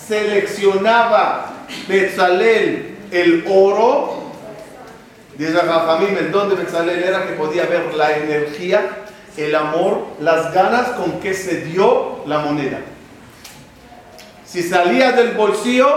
seleccionaba 0.07 1.56
Betzalel 1.89 2.97
el 3.11 3.45
oro? 3.49 4.25
Dice 5.37 5.53
Jajamim, 5.53 6.17
¿en 6.17 6.33
dónde 6.33 6.55
Betzalel 6.55 7.03
era 7.03 7.27
que 7.27 7.35
podía 7.35 7.67
ver 7.67 7.95
la 7.95 8.17
energía, 8.17 9.05
el 9.37 9.55
amor, 9.55 10.07
las 10.21 10.53
ganas 10.55 10.89
con 10.91 11.21
que 11.21 11.35
se 11.35 11.63
dio 11.63 12.21
la 12.27 12.39
moneda? 12.39 12.81
Si 14.45 14.63
salía 14.63 15.13
del 15.13 15.33
bolsillo, 15.33 15.89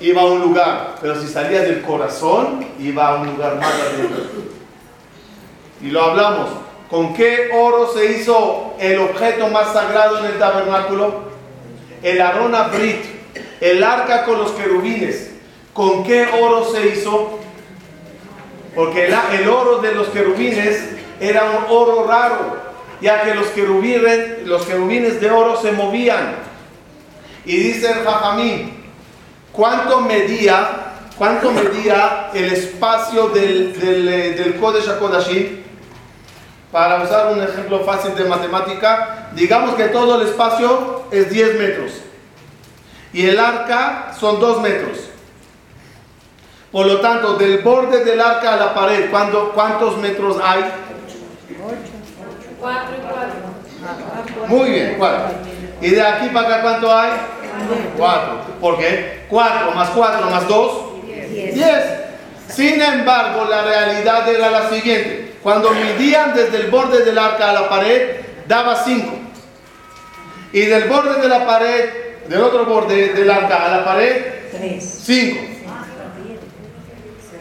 iba 0.00 0.22
a 0.22 0.26
un 0.26 0.40
lugar, 0.40 0.96
pero 1.00 1.20
si 1.20 1.28
salía 1.28 1.60
del 1.62 1.82
corazón, 1.82 2.66
iba 2.78 3.08
a 3.08 3.14
un 3.16 3.28
lugar 3.28 3.56
más 3.56 3.72
adentro 3.72 4.50
y 5.82 5.90
lo 5.90 6.02
hablamos. 6.02 6.50
¿Con 6.88 7.14
qué 7.14 7.50
oro 7.54 7.92
se 7.92 8.12
hizo 8.12 8.74
el 8.78 8.98
objeto 8.98 9.48
más 9.48 9.72
sagrado 9.72 10.18
en 10.18 10.26
el 10.26 10.38
tabernáculo? 10.38 11.30
El 12.02 12.20
arona 12.20 12.64
brit, 12.64 13.04
el 13.60 13.84
arca 13.84 14.24
con 14.24 14.38
los 14.38 14.52
querubines. 14.52 15.30
¿Con 15.72 16.02
qué 16.04 16.26
oro 16.26 16.64
se 16.64 16.88
hizo? 16.88 17.38
Porque 18.74 19.06
el, 19.06 19.48
oro 19.48 19.78
de 19.78 19.92
los 19.92 20.08
querubines 20.08 20.90
era 21.20 21.44
un 21.44 21.64
oro 21.68 22.06
raro, 22.06 22.56
ya 23.00 23.22
que 23.22 23.34
los 23.34 23.48
querubines, 23.48 25.20
de 25.20 25.30
oro 25.30 25.60
se 25.60 25.72
movían. 25.72 26.36
Y 27.44 27.56
dice 27.56 27.90
el 27.90 28.04
Jajamín, 28.04 28.84
¿cuánto 29.52 30.00
medía, 30.00 30.94
cuánto 31.18 31.52
medía 31.52 32.30
el 32.32 32.52
espacio 32.52 33.28
del, 33.28 33.78
del, 33.78 34.08
eh, 34.08 34.32
del 34.32 34.56
Kodesh 34.56 34.88
para 36.70 37.02
usar 37.02 37.32
un 37.32 37.42
ejemplo 37.42 37.80
fácil 37.80 38.14
de 38.14 38.24
matemática, 38.24 39.30
digamos 39.34 39.74
que 39.74 39.84
todo 39.84 40.20
el 40.20 40.28
espacio 40.28 41.04
es 41.10 41.28
10 41.28 41.58
metros 41.58 41.92
y 43.12 43.26
el 43.26 43.38
arca 43.38 44.12
son 44.18 44.40
2 44.40 44.60
metros. 44.62 44.98
Por 46.70 46.86
lo 46.86 47.00
tanto, 47.00 47.34
del 47.34 47.58
borde 47.58 48.04
del 48.04 48.20
arca 48.20 48.54
a 48.54 48.56
la 48.56 48.74
pared, 48.74 49.10
¿cuántos 49.10 49.96
metros 49.98 50.36
hay? 50.42 50.64
Cuatro 52.60 52.94
y 52.96 53.00
cuatro. 53.00 54.46
Muy 54.46 54.70
bien, 54.70 54.94
cuatro. 54.98 55.30
¿Y 55.80 55.90
de 55.90 56.02
aquí 56.02 56.28
para 56.28 56.48
acá 56.48 56.62
cuánto 56.62 56.96
hay? 56.96 57.10
Cuatro. 57.96 58.40
¿Por 58.60 58.78
qué? 58.78 59.24
Cuatro 59.28 59.72
más 59.72 59.88
cuatro 59.90 60.30
más 60.30 60.46
dos. 60.46 61.02
Diez. 61.04 61.84
Sin 62.48 62.80
embargo, 62.80 63.46
la 63.48 63.62
realidad 63.62 64.28
era 64.28 64.50
la 64.50 64.68
siguiente. 64.68 65.34
Cuando 65.42 65.70
midían 65.70 66.34
desde 66.34 66.58
el 66.58 66.70
borde 66.70 67.04
del 67.04 67.18
arca 67.18 67.50
a 67.50 67.52
la 67.52 67.68
pared, 67.68 68.20
daba 68.46 68.76
cinco. 68.84 69.12
Y 70.52 70.60
del 70.62 70.88
borde 70.88 71.20
de 71.20 71.28
la 71.28 71.46
pared, 71.46 71.90
del 72.30 72.40
otro 72.42 72.64
borde 72.64 73.12
del 73.12 73.28
arca 73.28 73.66
a 73.66 73.76
la 73.78 73.84
pared, 73.84 74.24
cinco. 74.80 75.40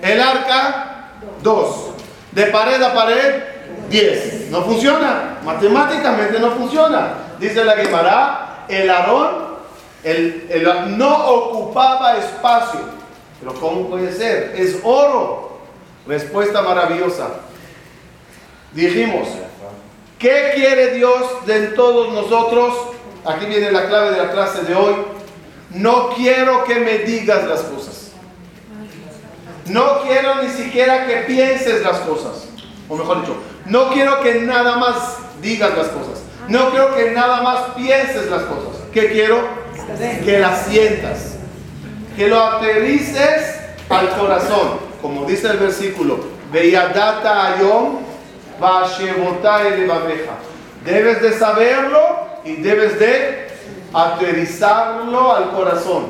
El 0.02 0.20
arca, 0.22 1.12
dos. 1.44 1.92
De 2.32 2.46
pared 2.48 2.82
a 2.82 2.94
pared, 2.94 3.44
diez. 3.90 4.50
No 4.50 4.64
funciona. 4.64 5.38
Matemáticamente 5.44 6.40
no 6.40 6.52
funciona. 6.52 7.14
Dice 7.40 7.64
la 7.64 7.76
Guimara, 7.76 8.66
el 8.68 8.90
Aarón 8.90 9.50
el, 10.04 10.48
el- 10.50 10.98
no 10.98 11.26
ocupaba 11.28 12.18
espacio. 12.18 12.80
Pero 13.40 13.54
¿cómo 13.60 13.90
puede 13.90 14.12
ser? 14.12 14.54
Es 14.58 14.80
oro. 14.84 15.60
Respuesta 16.08 16.62
maravillosa. 16.64 17.28
Dijimos, 18.72 19.28
¿qué 20.18 20.52
quiere 20.56 20.92
Dios 20.96 21.46
de 21.46 21.68
todos 21.68 22.12
nosotros? 22.14 22.74
Aquí 23.26 23.46
viene 23.46 23.72
la 23.72 23.88
clave 23.88 24.12
de 24.12 24.18
la 24.18 24.32
clase 24.32 24.64
de 24.64 24.76
hoy. 24.76 24.96
No 25.72 26.10
quiero 26.16 26.64
que 26.64 26.76
me 26.76 27.00
digas 27.00 27.48
las 27.48 27.62
cosas. 27.62 28.12
No 29.68 30.02
quiero 30.02 30.42
ni 30.42 30.50
siquiera 30.50 31.06
que 31.06 31.18
pienses 31.28 31.84
las 31.84 32.00
cosas. 32.00 32.48
O 32.88 32.96
mejor 32.96 33.22
dicho, 33.22 33.36
no 33.66 33.90
quiero 33.90 34.20
que 34.22 34.42
nada 34.42 34.78
más 34.78 35.18
digas 35.42 35.78
las 35.78 35.88
cosas. 35.88 36.24
No 36.48 36.72
quiero 36.72 36.96
que 36.96 37.12
nada 37.12 37.42
más 37.42 37.60
pienses 37.76 38.30
las 38.32 38.44
cosas. 38.44 38.82
¿Qué 38.92 39.12
quiero? 39.12 39.48
Que 40.26 40.40
las 40.40 40.66
sientas. 40.66 41.36
Que 42.16 42.28
lo 42.28 42.44
aterrices 42.44 43.60
al 43.90 44.10
corazón. 44.18 44.80
Como 45.02 45.26
dice 45.26 45.48
el 45.48 45.58
versículo, 45.58 46.20
Veyadata 46.52 47.54
ayom. 47.54 48.00
Debes 50.84 51.22
de 51.22 51.34
saberlo 51.38 52.29
y 52.44 52.56
debes 52.56 53.00
de 53.00 53.48
aterrizarlo 53.94 55.34
al 55.34 55.52
corazón. 55.52 56.08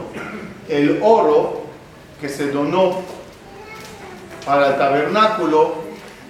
El 0.68 1.00
oro 1.02 1.64
que 2.22 2.30
se 2.30 2.52
donó 2.52 3.02
para 4.46 4.68
el 4.70 4.78
tabernáculo 4.78 5.76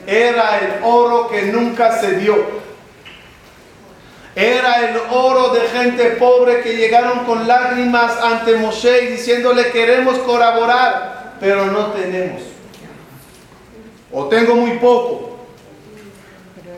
era 0.05 0.59
el 0.59 0.83
oro 0.83 1.27
que 1.29 1.43
nunca 1.43 1.99
se 1.99 2.17
dio. 2.17 2.59
Era 4.35 4.89
el 4.89 4.97
oro 5.11 5.49
de 5.49 5.61
gente 5.61 6.05
pobre 6.11 6.61
que 6.61 6.77
llegaron 6.77 7.25
con 7.25 7.47
lágrimas 7.47 8.13
ante 8.23 8.55
Moshe 8.55 9.03
y 9.03 9.07
diciéndole 9.07 9.71
queremos 9.71 10.17
colaborar, 10.19 11.35
pero 11.39 11.65
no 11.65 11.87
tenemos. 11.87 12.41
O 14.11 14.25
tengo 14.25 14.55
muy 14.55 14.77
poco. 14.77 15.37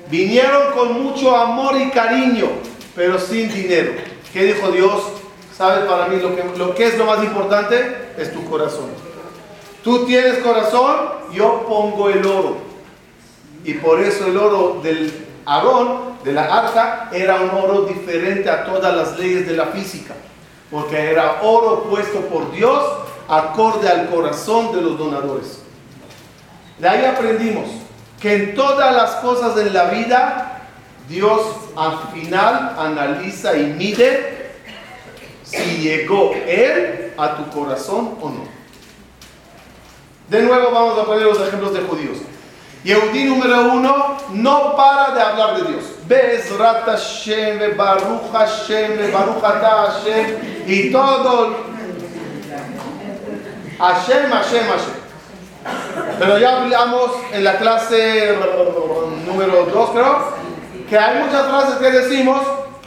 Vinieron 0.10 0.74
con 0.74 1.02
mucho 1.02 1.36
amor 1.36 1.78
y 1.80 1.90
cariño, 1.90 2.50
pero 2.96 3.20
sin 3.20 3.54
dinero. 3.54 3.94
¿Qué 4.34 4.46
dijo 4.46 4.72
Dios? 4.72 5.02
¿Sabes 5.56 5.86
para 5.86 6.08
mí 6.08 6.18
lo 6.18 6.36
que, 6.36 6.44
lo 6.58 6.76
que 6.76 6.88
es 6.88 6.98
lo 6.98 7.06
más 7.06 7.24
importante? 7.24 8.14
Es 8.18 8.34
tu 8.34 8.44
corazón. 8.50 8.90
Tú 9.84 10.06
tienes 10.06 10.40
corazón, 10.40 10.96
yo 11.34 11.66
pongo 11.68 12.10
el 12.10 12.26
oro. 12.26 12.58
Y 13.64 13.76
por 13.76 14.00
eso 14.00 14.28
el 14.28 14.38
oro 14.38 14.80
del 14.82 15.12
Aarón, 15.46 16.18
de 16.24 16.34
la 16.34 16.46
arca, 16.46 17.10
era 17.12 17.42
un 17.42 17.50
oro 17.50 17.84
diferente 17.84 18.50
a 18.50 18.66
todas 18.66 18.96
las 18.96 19.18
leyes 19.18 19.48
de 19.48 19.56
la 19.56 19.68
física. 19.68 20.14
Porque 20.70 20.98
era 20.98 21.42
oro 21.42 21.84
puesto 21.84 22.22
por 22.22 22.52
Dios 22.52 22.84
acorde 23.28 23.90
al 23.90 24.10
corazón 24.10 24.76
de 24.76 24.82
los 24.82 24.98
donadores. 24.98 25.62
De 26.80 26.88
ahí 26.88 27.06
aprendimos 27.06 27.70
que 28.20 28.34
en 28.34 28.56
todas 28.56 28.96
las 28.96 29.12
cosas 29.16 29.58
en 29.58 29.74
la 29.74 29.86
vida, 29.86 30.62
Dios 31.08 31.42
al 31.76 32.00
final 32.14 32.76
analiza 32.78 33.56
y 33.58 33.66
mide 33.66 34.52
si 35.44 35.78
llegó 35.78 36.32
Él 36.48 37.14
a 37.18 37.38
tu 37.38 37.50
corazón 37.50 38.16
o 38.22 38.30
no. 38.30 38.44
De 40.30 40.42
nuevo 40.44 40.72
vamos 40.72 40.98
a 40.98 41.06
poner 41.06 41.24
los 41.24 41.42
ejemplos 41.42 41.74
de 41.74 41.82
judíos. 41.82 42.18
Yehudí 42.84 43.26
número 43.26 43.74
uno 43.74 44.18
no 44.32 44.76
para 44.76 45.14
de 45.14 45.22
hablar 45.22 45.58
de 45.58 45.72
Dios. 45.72 45.84
Bezrat 46.08 46.86
Hashem, 46.86 47.78
Baruch 47.78 48.32
Hashem, 48.32 49.12
Baruch 49.12 49.44
Ata 49.44 49.92
Hashem 49.92 50.38
y 50.68 50.92
todo. 50.92 51.56
Hashem, 53.78 54.30
Hashem, 54.32 54.66
Hashem. 54.68 55.02
Pero 56.18 56.38
ya 56.40 56.62
hablamos 56.62 57.12
en 57.32 57.44
la 57.44 57.58
clase 57.58 58.38
número 59.26 59.66
2, 59.66 59.90
creo, 59.92 60.41
que 60.92 60.98
hay 60.98 61.24
muchas 61.24 61.48
frases 61.48 61.76
que 61.76 61.90
decimos, 61.90 62.42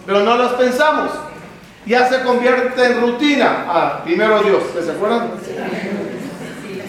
pero 0.05 0.21
no 0.21 0.37
las 0.37 0.53
pensamos. 0.53 1.11
Ya 1.87 2.07
se 2.07 2.21
convierte 2.21 2.85
en 2.85 3.01
rutina. 3.01 3.64
Ah, 3.67 4.01
primero 4.05 4.43
Dios, 4.43 4.62
¿se 4.79 4.90
acuerdan? 4.90 5.31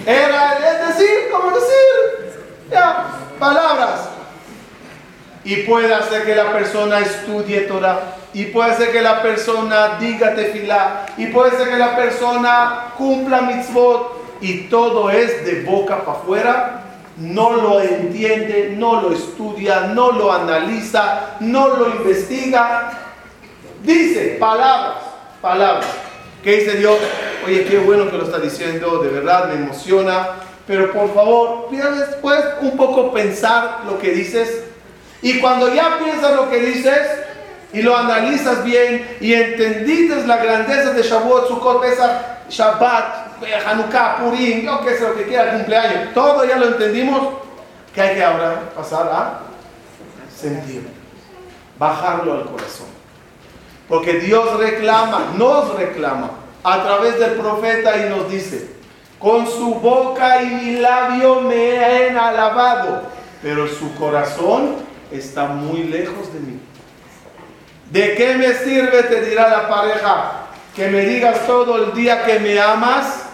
Era 0.05 0.53
es 0.55 0.89
decir, 0.89 1.29
como 1.31 1.51
decir, 1.51 2.35
ya, 2.69 3.11
palabras. 3.39 4.09
Y 5.45 5.55
puede 5.63 5.93
hacer 5.93 6.25
que 6.25 6.35
la 6.35 6.51
persona 6.51 6.99
estudie 6.99 7.61
Torah. 7.61 8.17
Y 8.33 8.47
puede 8.47 8.75
ser 8.75 8.91
que 8.91 9.01
la 9.01 9.21
persona 9.21 9.97
diga 9.97 10.35
tefilá. 10.35 11.05
Y 11.15 11.27
puede 11.27 11.51
ser 11.51 11.69
que 11.69 11.77
la 11.77 11.95
persona 11.95 12.87
cumpla 12.97 13.39
mitzvot. 13.39 14.21
Y 14.41 14.63
todo 14.63 15.09
es 15.09 15.45
de 15.45 15.63
boca 15.63 16.03
para 16.03 16.17
afuera. 16.17 16.84
No 17.17 17.53
lo 17.53 17.81
entiende, 17.81 18.75
no 18.77 19.01
lo 19.01 19.13
estudia, 19.13 19.91
no 19.93 20.11
lo 20.11 20.33
analiza, 20.33 21.37
no 21.39 21.69
lo 21.69 21.89
investiga. 21.89 22.91
Dice 23.83 24.37
palabras, 24.39 24.97
palabras. 25.41 25.85
¿Qué 26.43 26.57
dice 26.57 26.77
Dios? 26.77 26.97
Oye, 27.45 27.63
qué 27.65 27.79
bueno 27.79 28.09
que 28.09 28.17
lo 28.17 28.25
está 28.25 28.39
diciendo, 28.39 28.99
de 28.99 29.09
verdad 29.09 29.47
me 29.47 29.55
emociona. 29.55 30.27
Pero 30.67 30.91
por 30.91 31.13
favor, 31.13 31.67
mira 31.71 31.91
después 31.91 32.43
un 32.61 32.75
poco 32.75 33.13
pensar 33.13 33.81
lo 33.85 33.97
que 33.99 34.11
dices. 34.11 34.63
Y 35.21 35.39
cuando 35.39 35.73
ya 35.73 35.99
piensas 36.03 36.35
lo 36.35 36.49
que 36.49 36.59
dices 36.59 36.99
y 37.71 37.81
lo 37.81 37.95
analizas 37.95 38.63
bien 38.63 39.17
y 39.19 39.33
entendiste 39.33 40.25
la 40.27 40.37
grandeza 40.37 40.91
de 40.91 41.01
Shavuot, 41.01 41.47
Sukkot, 41.47 41.81
Pesach, 41.81 42.21
Shabbat, 42.49 43.24
Hanukkah, 43.65 44.17
Purim, 44.17 44.65
yo 44.65 44.83
qué 44.85 44.97
sé 44.97 45.07
lo 45.07 45.15
que 45.15 45.25
quiera, 45.25 45.53
cumpleaños, 45.53 46.13
todo 46.13 46.45
ya 46.45 46.57
lo 46.57 46.67
entendimos, 46.67 47.35
que 47.93 48.01
hay 48.01 48.15
que 48.15 48.23
ahora 48.23 48.71
pasar 48.75 49.07
a 49.07 49.39
sentir, 50.35 50.87
bajarlo 51.77 52.33
al 52.33 52.45
corazón. 52.45 52.87
Porque 53.87 54.13
Dios 54.19 54.57
reclama, 54.57 55.33
nos 55.37 55.75
reclama 55.75 56.31
a 56.63 56.83
través 56.83 57.19
del 57.19 57.31
profeta 57.33 57.97
y 57.97 58.09
nos 58.09 58.29
dice, 58.29 58.69
con 59.19 59.47
su 59.47 59.75
boca 59.75 60.41
y 60.41 60.47
mi 60.47 60.71
labio 60.77 61.41
me 61.41 61.83
han 61.83 62.17
alabado, 62.17 63.03
pero 63.41 63.67
su 63.67 63.93
corazón 63.95 64.77
está 65.11 65.45
muy 65.45 65.83
lejos 65.83 66.33
de 66.33 66.39
mí. 66.39 66.59
¿De 67.91 68.15
qué 68.15 68.35
me 68.35 68.53
sirve, 68.53 69.03
te 69.03 69.21
dirá 69.21 69.47
la 69.49 69.69
pareja, 69.69 70.31
que 70.75 70.87
me 70.89 71.01
digas 71.01 71.45
todo 71.45 71.83
el 71.83 71.93
día 71.93 72.25
que 72.25 72.39
me 72.39 72.59
amas 72.59 73.24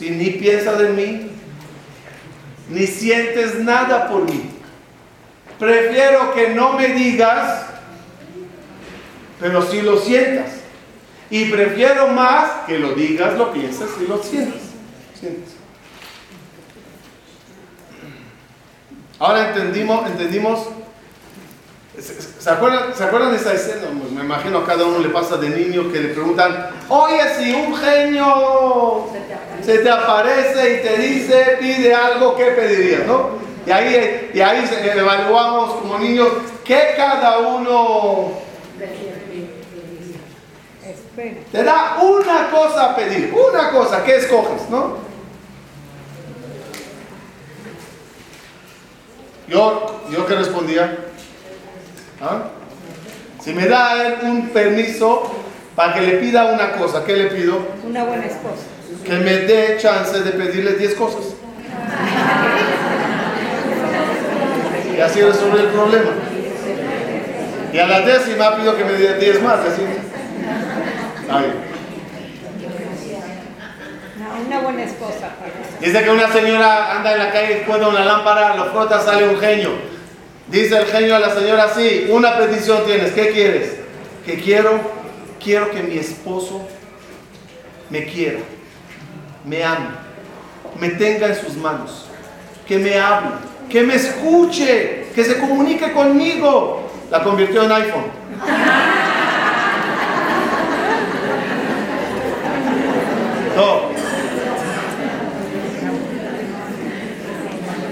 si 0.00 0.08
ni 0.08 0.30
piensas 0.30 0.80
en 0.80 0.96
mí, 0.96 1.30
ni 2.70 2.86
sientes 2.86 3.56
nada 3.56 4.08
por 4.08 4.24
mí? 4.24 4.50
Prefiero 5.58 6.32
que 6.32 6.54
no 6.54 6.72
me 6.72 6.88
digas, 6.88 7.66
pero 9.38 9.60
si 9.70 9.82
lo 9.82 9.98
sientas. 9.98 10.52
Y 11.28 11.50
prefiero 11.50 12.08
más 12.08 12.50
que 12.66 12.78
lo 12.78 12.94
digas, 12.94 13.36
lo 13.36 13.52
piensas 13.52 13.90
y 14.02 14.06
lo 14.06 14.22
sientas. 14.22 14.62
Sientes. 15.20 15.50
Ahora 19.18 19.48
entendimos, 19.48 20.06
entendimos. 20.06 20.66
¿Se 21.98 22.48
acuerdan, 22.50 22.94
¿Se 22.94 23.02
acuerdan 23.04 23.32
de 23.32 23.36
esa 23.36 23.52
escena? 23.52 23.88
Pues 23.98 24.12
me 24.12 24.22
imagino 24.22 24.58
a 24.58 24.66
cada 24.66 24.84
uno 24.84 25.00
le 25.00 25.08
pasa 25.08 25.36
de 25.36 25.50
niño 25.50 25.90
que 25.92 25.98
le 26.00 26.08
preguntan, 26.10 26.70
oye, 26.88 27.18
si 27.38 27.52
un 27.52 27.74
genio 27.76 29.06
se 29.64 29.78
te 29.78 29.90
aparece 29.90 30.74
y 30.74 30.86
te 30.86 30.96
dice, 30.98 31.56
pide 31.60 31.92
algo, 31.94 32.36
¿qué 32.36 32.44
pedirías? 32.52 33.06
¿no? 33.06 33.30
Y 33.66 33.70
ahí, 33.72 34.30
y 34.32 34.40
ahí 34.40 34.66
se- 34.66 34.98
evaluamos 34.98 35.74
como 35.80 35.98
niños 35.98 36.28
qué 36.64 36.94
cada 36.96 37.38
uno 37.40 38.32
te 41.52 41.62
da 41.64 41.98
una 42.00 42.50
cosa 42.50 42.92
a 42.92 42.96
pedir, 42.96 43.34
una 43.34 43.70
cosa, 43.72 44.02
¿qué 44.04 44.16
escoges? 44.16 44.70
¿no? 44.70 44.96
Yo, 49.48 50.00
yo 50.10 50.26
que 50.26 50.34
respondía, 50.36 50.96
¿Ah? 52.20 52.42
Si 53.42 53.54
me 53.54 53.66
da 53.66 54.06
él 54.06 54.18
un 54.22 54.48
permiso 54.50 55.32
para 55.74 55.94
que 55.94 56.02
le 56.02 56.12
pida 56.18 56.52
una 56.52 56.72
cosa, 56.72 57.02
¿qué 57.04 57.16
le 57.16 57.26
pido? 57.26 57.66
Una 57.82 58.04
buena 58.04 58.26
esposa. 58.26 58.64
Que 59.04 59.14
me 59.14 59.38
dé 59.38 59.78
chance 59.80 60.20
de 60.20 60.30
pedirle 60.32 60.74
10 60.74 60.94
cosas. 60.94 61.34
Y 64.94 65.00
así 65.00 65.22
resolver 65.22 65.60
el 65.60 65.68
problema. 65.68 66.10
Y 67.72 67.78
a 67.78 67.86
la 67.86 68.00
décima 68.00 68.56
pido 68.56 68.76
que 68.76 68.84
me 68.84 68.92
dé 68.92 69.14
10 69.18 69.42
más. 69.42 69.60
Así. 69.60 69.82
Ahí. 71.30 71.52
Una 74.46 74.60
buena 74.60 74.82
esposa. 74.82 75.30
Dice 75.80 76.02
que 76.02 76.10
una 76.10 76.30
señora 76.30 76.96
anda 76.96 77.12
en 77.12 77.18
la 77.18 77.30
calle, 77.30 77.62
encuentra 77.62 77.88
una 77.88 78.04
lámpara, 78.04 78.56
lo 78.56 78.66
frota, 78.66 79.00
sale 79.00 79.28
un 79.28 79.38
genio. 79.38 79.89
Dice 80.50 80.76
el 80.76 80.86
genio 80.86 81.14
a 81.14 81.20
la 81.20 81.32
señora 81.32 81.64
así, 81.64 82.08
una 82.10 82.36
petición 82.36 82.84
tienes, 82.84 83.12
¿qué 83.12 83.28
quieres? 83.28 83.76
Que 84.26 84.34
quiero, 84.34 84.80
quiero 85.42 85.70
que 85.70 85.80
mi 85.82 85.96
esposo 85.96 86.66
me 87.88 88.04
quiera, 88.04 88.40
me 89.44 89.62
ame, 89.62 89.90
me 90.80 90.88
tenga 90.90 91.28
en 91.28 91.36
sus 91.36 91.56
manos, 91.56 92.06
que 92.66 92.78
me 92.78 92.98
hable, 92.98 93.30
que 93.68 93.82
me 93.84 93.94
escuche, 93.94 95.06
que 95.14 95.24
se 95.24 95.38
comunique 95.38 95.92
conmigo. 95.92 96.90
La 97.12 97.22
convirtió 97.22 97.64
en 97.64 97.72
iPhone. 97.72 98.04
No. 103.56 103.90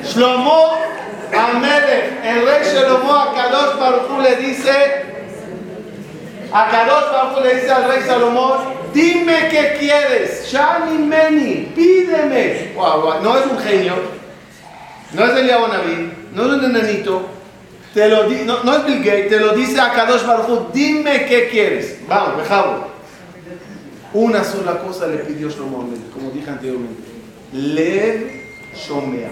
Shlomo 0.03 0.78
el 2.29 2.45
rey 2.45 2.63
Shlomo 2.65 3.15
a 3.15 3.35
Kadosh 3.35 3.79
Baruch 3.79 4.23
le 4.23 4.37
dice, 4.37 5.03
a 6.53 6.71
Kadosh 6.71 7.13
Baruch 7.13 7.45
le 7.45 7.55
dice 7.55 7.71
al 7.71 7.89
rey 7.89 8.03
Salomón, 8.07 8.59
dime 8.93 9.49
qué 9.51 9.77
quieres, 9.79 10.51
Shani 10.51 10.99
Meni, 10.99 11.73
pídeme. 11.75 12.73
Wow, 12.75 13.03
wow, 13.03 13.23
No 13.23 13.39
es 13.39 13.47
un 13.47 13.59
genio, 13.59 13.95
no 15.13 15.25
es 15.25 15.37
Eliyahu 15.39 15.69
Naví, 15.69 16.13
no 16.35 16.43
es 16.43 16.53
un 16.53 16.65
enanito, 16.65 17.29
no, 18.47 18.63
no 18.63 18.77
es 18.77 18.85
Bill 18.85 19.03
Gates, 19.03 19.29
te 19.29 19.41
lo 19.41 19.55
dice 19.55 19.81
a 19.81 19.93
Kadosh 19.93 20.25
Baruch 20.25 20.73
dime 20.73 21.27
qué 21.27 21.49
quieres. 21.49 21.99
Vamos, 22.07 22.39
dejamos. 22.39 22.87
Una 24.13 24.43
sola 24.43 24.79
cosa 24.79 25.07
le 25.07 25.19
pidió 25.19 25.49
Amelech, 25.49 26.13
como 26.13 26.31
dije 26.31 26.51
anteriormente. 26.51 27.03
Lev 27.53 28.31
Shomea. 28.75 29.31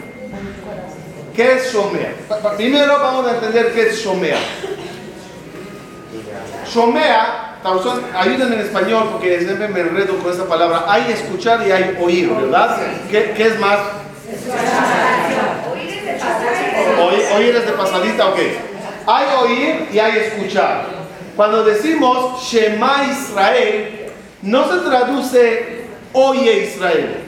¿Qué 1.37 1.53
es 1.53 1.71
pa- 2.41 2.57
Primero 2.57 2.99
vamos 2.99 3.27
a 3.27 3.35
entender 3.35 3.73
qué 3.75 3.83
es. 3.89 4.03
Shomea, 6.73 7.59
traducción, 7.63 8.03
ayúdenme 8.17 8.57
en 8.57 8.61
español 8.63 9.09
porque 9.13 9.39
siempre 9.41 9.69
me 9.69 9.81
enredo 9.81 10.17
con 10.19 10.33
esa 10.33 10.47
palabra. 10.49 10.85
Hay 10.89 11.13
escuchar 11.13 11.67
y 11.67 11.71
hay 11.73 11.97
oír, 12.01 12.31
¿verdad? 12.31 12.79
¿Qué, 13.11 13.35
qué 13.37 13.49
es 13.49 13.59
más? 13.61 13.79
Oír, 17.01 17.23
oír 17.37 17.57
es 17.57 17.67
de 17.67 17.73
pasadita, 17.73 18.29
ok. 18.29 18.39
Hay 19.07 19.27
oír 19.43 19.89
y 19.93 19.99
hay 19.99 20.19
escuchar. 20.19 20.87
Cuando 21.37 21.65
decimos 21.65 22.43
Shema 22.43 23.05
Israel, 23.13 24.07
no 24.43 24.65
se 24.73 24.79
traduce 24.89 25.83
oye 26.15 26.65
Israel 26.65 27.26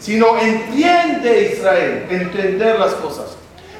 sino 0.00 0.38
entiende 0.38 1.52
Israel, 1.52 2.06
entender 2.10 2.78
las 2.78 2.94
cosas. 2.94 3.36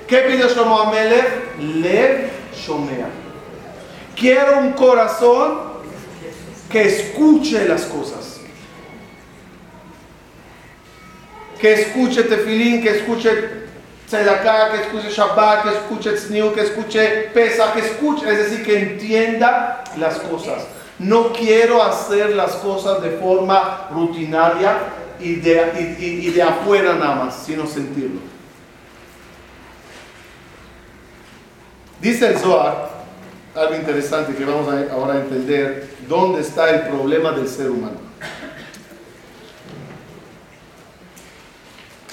¿Qué 0.06 0.18
pidió 0.18 0.48
Shlomo 0.48 0.80
Amelech? 0.80 1.58
Lev 1.58 2.30
Shomea. 2.56 3.08
Quiero 4.16 4.58
un 4.58 4.72
corazón 4.72 5.58
que 6.70 6.82
escuche 6.82 7.68
las 7.68 7.82
cosas. 7.84 8.40
Que 11.60 11.72
escuche 11.74 12.22
Tefilín, 12.22 12.82
que 12.82 12.98
escuche 12.98 13.30
Tzedakah, 14.06 14.72
que 14.72 14.80
escuche 14.82 15.10
Shabbat, 15.10 15.62
que 15.64 15.68
escuche 15.70 16.12
Tzniut, 16.12 16.54
que 16.54 16.62
escuche 16.62 17.30
Pesach, 17.34 17.74
que 17.74 17.80
escuche, 17.80 18.30
es 18.30 18.38
decir, 18.38 18.64
que 18.64 18.78
entienda 18.78 19.84
las 19.98 20.18
cosas. 20.18 20.66
No 20.98 21.32
quiero 21.32 21.82
hacer 21.82 22.34
las 22.34 22.52
cosas 22.56 23.02
de 23.02 23.10
forma 23.10 23.88
rutinaria 23.92 24.78
y 25.20 25.36
de, 25.36 25.96
y- 25.98 26.30
de 26.30 26.42
afuera 26.42 26.94
nada 26.94 27.14
más, 27.24 27.42
sino 27.44 27.66
sentirlo. 27.66 28.20
Dice 32.00 32.28
el 32.28 32.38
Zohar, 32.38 32.90
algo 33.54 33.74
interesante 33.74 34.34
que 34.34 34.44
vamos 34.44 34.68
a, 34.72 34.92
ahora 34.92 35.14
a 35.14 35.20
entender, 35.20 35.88
dónde 36.08 36.42
está 36.42 36.70
el 36.70 36.82
problema 36.88 37.32
del 37.32 37.48
ser 37.48 37.70
humano. 37.70 37.98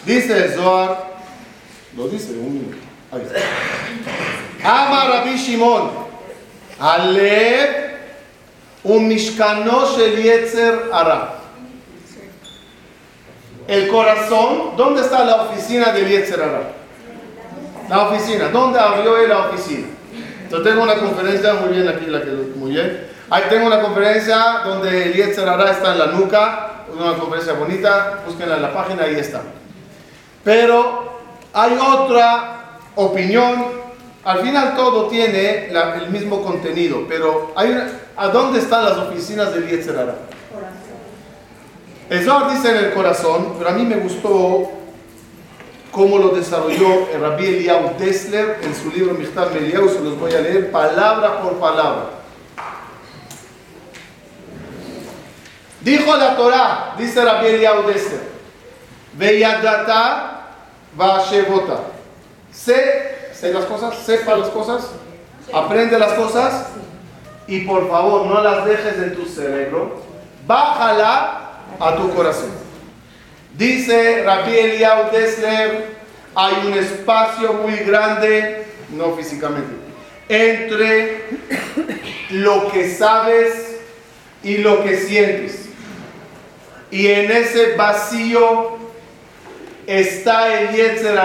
Dice 0.06 0.46
el 0.46 0.54
Zohar, 0.54 1.14
lo 1.96 2.08
dice 2.08 2.32
un 2.34 2.54
minuto, 2.54 2.78
ahí 3.12 3.22
está. 3.22 3.40
Ama 4.64 5.06
Rabbi 5.06 5.36
Shimon, 5.38 5.92
Alev, 6.80 7.70
un 8.84 9.08
mishkano 9.08 9.96
shel 9.96 10.22
yetzer 10.22 10.90
hara. 10.92 11.36
El 13.68 13.88
corazón, 13.88 14.72
¿dónde 14.78 15.02
está 15.02 15.26
la 15.26 15.44
oficina 15.44 15.92
de 15.92 16.08
Yetzer 16.08 16.42
hara? 16.42 16.72
La 17.90 18.08
oficina, 18.10 18.50
¿dónde 18.50 18.80
abrió 18.80 19.18
él 19.18 19.30
la 19.30 19.48
oficina? 19.48 19.88
Yo 20.52 20.62
tengo 20.62 20.84
una 20.84 20.96
conferencia, 20.96 21.54
muy 21.56 21.70
bien 21.70 21.88
aquí, 21.88 22.06
la 22.06 22.22
que, 22.22 22.28
muy 22.56 22.72
bien. 22.72 23.08
Ahí 23.30 23.44
tengo 23.50 23.66
una 23.66 23.82
conferencia 23.82 24.62
donde 24.64 25.04
el 25.08 25.14
Yetzer 25.14 25.50
hara 25.50 25.72
está 25.72 25.94
en 25.94 26.00
la 26.00 26.06
nuca, 26.08 26.72
una 26.96 27.16
conferencia 27.18 27.54
bonita, 27.54 28.20
búsquenla 28.28 28.58
en 28.58 28.62
la 28.62 28.74
página, 28.74 29.04
ahí 29.04 29.16
está. 29.16 29.42
Pero 30.44 31.20
hay 31.52 31.76
otra 31.76 32.78
opinión, 32.96 33.66
al 34.24 34.40
final 34.42 34.76
todo 34.76 35.08
tiene 35.08 35.70
el 35.70 36.10
mismo 36.12 36.44
contenido, 36.44 37.06
pero 37.10 37.52
hay 37.56 37.72
una- 37.72 37.88
¿a 38.16 38.28
dónde 38.28 38.60
están 38.60 38.86
las 38.86 38.98
oficinas 38.98 39.54
del 39.54 39.68
Yetzer 39.68 39.98
hara? 39.98 40.16
El 42.10 42.20
dice 42.20 42.70
en 42.70 42.78
el 42.78 42.94
corazón, 42.94 43.56
pero 43.58 43.72
a 43.72 43.74
mí 43.74 43.84
me 43.84 43.96
gustó 43.96 44.70
cómo 45.92 46.20
lo 46.20 46.30
desarrolló 46.30 47.08
Rabbi 47.20 47.48
Eliyahu 47.48 47.98
Dessler 47.98 48.60
en 48.62 48.76
su 48.76 48.92
libro 48.92 49.16
Michtav 49.16 49.56
Eliyahu, 49.56 49.90
se 49.90 50.02
los 50.02 50.20
voy 50.20 50.34
a 50.34 50.42
leer 50.42 50.72
palabra 50.72 51.42
por 51.42 51.54
palabra. 51.54 52.10
Dijo 55.82 56.16
la 56.16 56.36
Torah, 56.36 56.96
dice 56.96 57.26
Rabbi 57.26 57.48
Eliyahu 57.48 57.88
Dessler, 57.88 58.22
Veyadata 59.14 60.48
Vashevota. 60.96 61.80
Sé, 62.52 63.32
sé 63.34 63.52
las 63.52 63.66
cosas, 63.66 63.98
sepa 64.06 64.38
las 64.38 64.50
cosas, 64.50 64.92
aprende 65.52 65.98
las 65.98 66.14
cosas 66.14 66.68
y 67.48 67.62
por 67.62 67.90
favor 67.90 68.28
no 68.28 68.44
las 68.44 68.64
dejes 68.66 68.98
en 68.98 69.16
tu 69.16 69.26
cerebro, 69.26 70.04
bájala 70.46 71.45
a 71.80 71.96
tu 71.96 72.14
corazón. 72.14 72.52
Dice 73.58 74.24
Rabbi 74.24 74.58
Eliyahu 74.58 75.12
Dessler, 75.12 75.96
hay 76.36 76.68
un 76.68 76.74
espacio 76.74 77.54
muy 77.54 77.76
grande, 77.78 78.66
no 78.90 79.16
físicamente, 79.16 79.74
entre 80.28 81.24
lo 82.32 82.72
que 82.72 82.94
sabes 82.94 83.78
y 84.44 84.58
lo 84.58 84.84
que 84.84 84.98
sientes. 84.98 85.66
Y 86.92 87.08
en 87.08 87.32
ese 87.32 87.76
vacío 87.76 88.78
está 89.88 90.60
el 90.60 90.76
Yetzer 90.76 91.20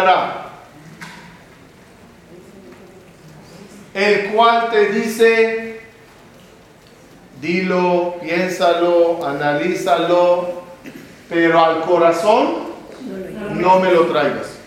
el 3.94 4.24
cual 4.30 4.70
te 4.70 4.86
dice, 4.90 5.69
dilo, 7.40 8.16
piénsalo, 8.20 9.26
analízalo, 9.26 10.62
pero 11.28 11.64
al 11.64 11.80
corazón 11.82 12.70
no 13.54 13.80
me 13.80 13.92
lo 13.92 14.06
traigas. 14.06 14.58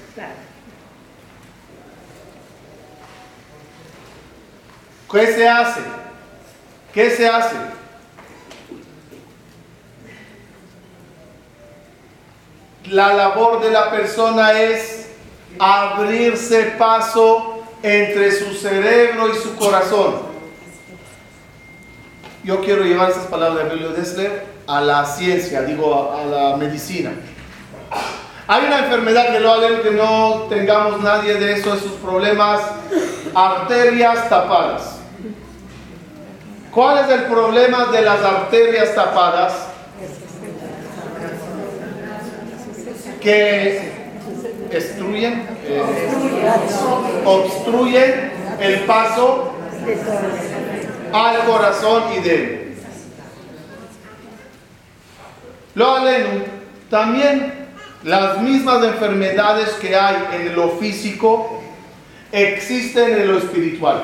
¿Qué 5.12 5.28
se 5.28 5.48
hace? 5.48 5.82
¿Qué 6.92 7.10
se 7.12 7.28
hace? 7.28 7.56
La 12.90 13.14
labor 13.14 13.62
de 13.62 13.70
la 13.70 13.92
persona 13.92 14.60
es 14.60 15.10
abrirse 15.60 16.74
paso 16.78 17.64
entre 17.84 18.32
su 18.32 18.56
cerebro 18.56 19.30
y 19.30 19.38
su 19.38 19.56
corazón. 19.56 20.33
Yo 22.44 22.60
quiero 22.60 22.84
llevar 22.84 23.10
esas 23.10 23.28
palabras 23.28 23.64
de 23.64 23.72
Emilio 23.72 23.94
Dessler 23.94 24.44
a 24.68 24.82
la 24.82 25.06
ciencia, 25.06 25.62
digo, 25.62 26.14
a, 26.14 26.26
la 26.26 26.58
medicina. 26.58 27.12
Hay 28.48 28.66
una 28.66 28.80
enfermedad 28.80 29.32
que 29.32 29.40
lo 29.40 29.54
haga 29.54 29.82
que 29.82 29.92
no 29.92 30.48
tengamos 30.50 31.02
nadie 31.02 31.36
de 31.36 31.54
eso, 31.54 31.74
esos 31.74 31.94
problemas 31.94 32.60
arterias 33.34 34.28
tapadas. 34.28 34.98
¿Cuál 36.70 37.06
es 37.06 37.12
el 37.18 37.24
problema 37.28 37.86
de 37.86 38.02
las 38.02 38.20
arterias 38.20 38.94
tapadas? 38.94 39.54
Que 43.22 43.94
eh, 44.70 45.04
obstruyen 47.24 48.32
el 48.60 48.80
paso 48.82 49.54
al 51.14 51.46
corazón 51.46 52.04
y 52.18 52.20
de 52.22 52.64
Lo 55.76 55.96
aleno, 55.96 56.44
también 56.90 57.68
las 58.04 58.40
mismas 58.42 58.84
enfermedades 58.84 59.70
que 59.74 59.96
hay 59.96 60.28
en 60.34 60.56
lo 60.56 60.72
físico 60.72 61.64
existen 62.32 63.22
en 63.22 63.32
lo 63.32 63.38
espiritual. 63.38 64.04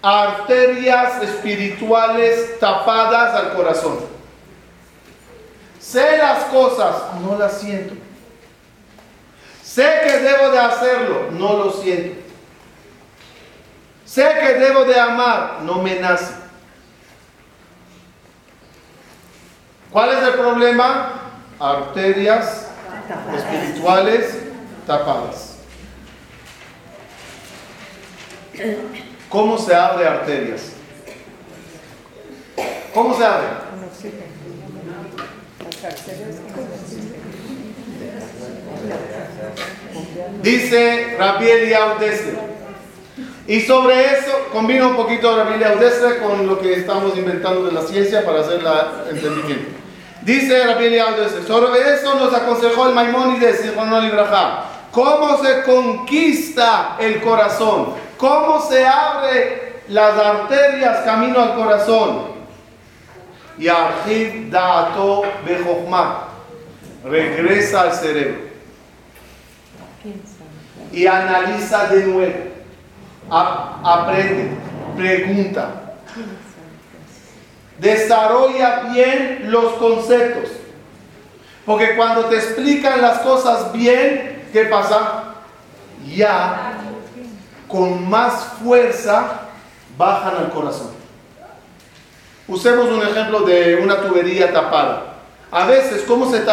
Arterias 0.00 1.22
espirituales 1.22 2.58
tapadas 2.60 3.34
al 3.34 3.54
corazón. 3.54 3.98
Sé 5.80 6.18
las 6.18 6.44
cosas, 6.44 6.94
no 7.20 7.36
las 7.38 7.60
siento. 7.60 7.94
Sé 9.62 10.00
que 10.04 10.18
debo 10.18 10.50
de 10.50 10.58
hacerlo, 10.58 11.30
no 11.32 11.56
lo 11.56 11.72
siento. 11.72 12.21
Sé 14.12 14.28
que 14.40 14.52
debo 14.58 14.84
de 14.84 15.00
amar, 15.00 15.60
no 15.62 15.76
me 15.76 15.98
nace. 15.98 16.34
¿Cuál 19.90 20.10
es 20.10 20.22
el 20.22 20.34
problema? 20.34 21.12
Arterias 21.58 22.66
espirituales 23.34 24.38
tapadas. 24.86 25.56
¿Cómo 29.30 29.56
se 29.56 29.74
abre 29.74 30.06
arterias? 30.06 30.72
¿Cómo 32.92 33.16
se 33.16 33.24
abre? 33.24 33.46
Dice 40.42 41.16
Rabbi 41.18 41.48
Eliyahu 41.48 41.98
Y 43.52 43.60
sobre 43.60 44.12
eso 44.12 44.48
combina 44.50 44.86
un 44.86 44.96
poquito 44.96 45.36
Rabbi 45.36 45.56
Eliyahu 45.56 46.22
con 46.22 46.46
lo 46.46 46.58
que 46.58 46.72
estamos 46.72 47.14
inventando 47.18 47.64
de 47.64 47.72
la 47.72 47.82
ciencia 47.82 48.24
para 48.24 48.40
hacer 48.40 48.62
la 48.62 49.04
entendimiento. 49.10 49.78
Dice 50.22 50.64
Rabbi 50.64 50.86
Eliyahu 50.86 51.16
sobre 51.46 51.92
eso 51.92 52.14
nos 52.14 52.32
aconsejó 52.32 52.88
el 52.88 52.94
Maimónides, 52.94 53.70
¿Cómo 54.90 55.44
se 55.44 55.64
conquista 55.64 56.96
el 56.98 57.20
corazón? 57.20 57.88
¿Cómo 58.16 58.58
se 58.58 58.86
abre 58.86 59.82
las 59.88 60.18
arterias 60.18 61.00
camino 61.04 61.38
al 61.38 61.54
corazón? 61.54 62.28
Y 63.58 63.68
Arjid 63.68 64.50
Dato 64.50 65.24
Bejochma 65.44 66.28
regresa 67.04 67.82
al 67.82 67.92
cerebro 67.92 68.50
y 70.90 71.06
analiza 71.06 71.88
de 71.88 72.06
nuevo, 72.06 72.51
aprende, 73.32 74.50
pregunta, 74.96 75.94
desarrolla 77.78 78.82
bien 78.92 79.50
los 79.50 79.74
conceptos. 79.74 80.50
Porque 81.64 81.96
cuando 81.96 82.26
te 82.26 82.36
explican 82.36 83.00
las 83.00 83.20
cosas 83.20 83.72
bien, 83.72 84.48
¿qué 84.52 84.64
pasa? 84.64 85.34
Ya 86.14 86.72
con 87.68 88.08
más 88.08 88.44
fuerza 88.62 89.42
bajan 89.96 90.36
al 90.36 90.50
corazón. 90.50 90.90
Usemos 92.48 92.88
un 92.88 93.02
ejemplo 93.02 93.40
de 93.40 93.76
una 93.76 94.00
tubería 94.00 94.52
tapada. 94.52 95.14
A 95.50 95.66
veces, 95.66 96.02
¿cómo 96.02 96.30
se 96.30 96.44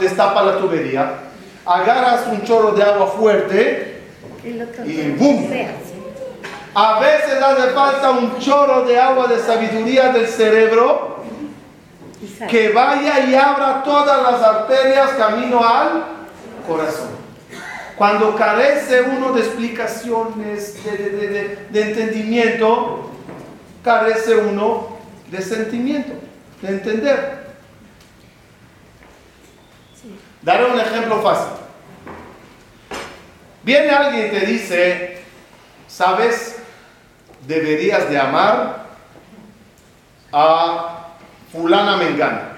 destapa 0.00 0.42
la 0.42 0.58
tubería? 0.58 1.26
agarras 1.66 2.28
un 2.28 2.42
chorro 2.44 2.72
de 2.72 2.82
agua 2.82 3.08
fuerte 3.08 4.00
y 4.44 5.10
¡boom! 5.18 5.50
A 6.78 7.00
veces 7.00 7.42
hace 7.42 7.70
falta 7.70 8.10
un 8.10 8.38
chorro 8.38 8.84
de 8.84 9.00
agua 9.00 9.28
de 9.28 9.38
sabiduría 9.38 10.12
del 10.12 10.28
cerebro 10.28 11.24
que 12.50 12.68
vaya 12.68 13.20
y 13.20 13.34
abra 13.34 13.82
todas 13.82 14.22
las 14.22 14.42
arterias 14.42 15.12
camino 15.12 15.66
al 15.66 16.04
corazón. 16.66 17.08
Cuando 17.96 18.36
carece 18.36 19.00
uno 19.00 19.32
de 19.32 19.40
explicaciones, 19.40 20.84
de, 20.84 21.66
de 21.70 21.80
entendimiento, 21.80 23.10
carece 23.82 24.36
uno 24.36 24.98
de 25.30 25.40
sentimiento, 25.40 26.12
de 26.60 26.68
entender. 26.68 27.46
Daré 30.42 30.66
un 30.66 30.78
ejemplo 30.78 31.22
fácil. 31.22 31.52
Viene 33.62 33.88
alguien 33.88 34.26
y 34.26 34.30
te 34.30 34.44
dice, 34.44 35.22
¿sabes? 35.88 36.56
Deberías 37.46 38.08
de 38.10 38.18
amar 38.18 38.86
a 40.32 41.16
fulana 41.52 41.96
mengana. 41.96 42.52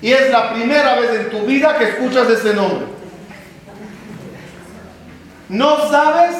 Y 0.00 0.12
es 0.12 0.30
la 0.30 0.52
primera 0.52 0.96
vez 0.96 1.10
en 1.20 1.30
tu 1.30 1.46
vida 1.46 1.78
que 1.78 1.84
escuchas 1.84 2.28
ese 2.28 2.52
nombre. 2.54 2.86
No 5.48 5.88
sabes 5.88 6.36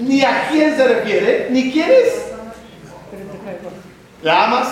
ni 0.00 0.22
a 0.22 0.48
quién 0.48 0.76
se 0.76 0.86
refiere, 0.86 1.48
ni 1.50 1.72
quién 1.72 1.90
es. 1.90 2.26
¿La 4.22 4.44
amas? 4.44 4.68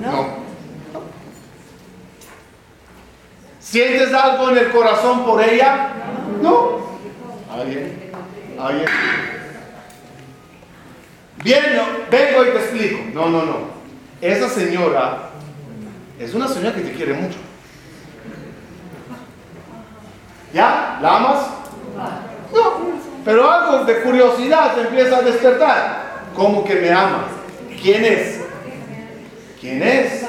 No. 0.00 0.46
¿Sientes 3.60 4.12
algo 4.12 4.50
en 4.50 4.58
el 4.58 4.70
corazón 4.70 5.24
por 5.24 5.42
ella? 5.42 5.88
No. 6.40 6.78
¿Alguien? 7.52 8.12
¿Alguien? 8.58 8.86
Bien, 11.42 11.62
vengo 12.10 12.44
y 12.44 12.50
te 12.50 12.58
explico. 12.58 12.98
No, 13.14 13.28
no, 13.28 13.44
no. 13.44 13.58
Esa 14.20 14.48
señora 14.48 15.30
es 16.18 16.34
una 16.34 16.48
señora 16.48 16.74
que 16.74 16.80
te 16.80 16.92
quiere 16.92 17.14
mucho. 17.14 17.38
¿Ya? 20.52 20.98
¿La 21.02 21.16
amas? 21.16 21.46
No. 22.54 22.96
Pero 23.24 23.50
algo 23.50 23.84
de 23.84 24.02
curiosidad 24.02 24.74
te 24.74 24.82
empieza 24.82 25.18
a 25.18 25.22
despertar. 25.22 26.06
¿Cómo 26.34 26.64
que 26.64 26.76
me 26.76 26.90
ama? 26.90 27.26
¿Quién 27.82 28.04
es? 28.04 28.40
¿Quién 29.60 29.82
es? 29.82 30.24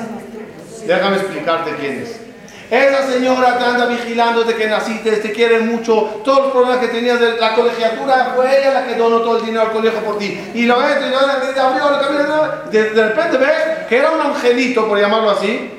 Déjame 0.85 1.17
explicarte 1.17 1.75
quién 1.79 2.01
es. 2.01 2.26
Esa 2.69 3.09
señora 3.09 3.57
te 3.57 3.63
anda 3.63 3.85
vigilando 3.85 4.43
de 4.43 4.53
que 4.53 4.67
naciste, 4.67 5.09
te 5.11 5.31
quiere 5.31 5.59
mucho, 5.59 6.21
todos 6.25 6.39
los 6.39 6.51
problemas 6.51 6.79
que 6.79 6.89
tenías 6.89 7.17
de 7.17 7.37
la 7.37 7.55
colegiatura 7.55 8.33
fue 8.35 8.59
ella 8.59 8.73
la 8.73 8.85
que 8.85 8.95
donó 8.95 9.19
todo 9.21 9.37
el 9.37 9.45
dinero 9.45 9.61
al 9.61 9.71
colegio 9.71 10.01
por 10.01 10.17
ti. 10.17 10.37
Y 10.53 10.65
lo 10.65 10.77
ves, 10.79 10.97
y 10.97 11.53
te 11.53 11.59
abrió 11.61 11.95
el 11.95 12.05
camino, 12.05 12.47
de, 12.69 12.89
de 12.89 13.07
repente 13.07 13.37
ves 13.37 13.87
que 13.87 13.97
era 13.97 14.11
un 14.11 14.19
angelito, 14.19 14.85
por 14.85 14.99
llamarlo 14.99 15.29
así, 15.29 15.71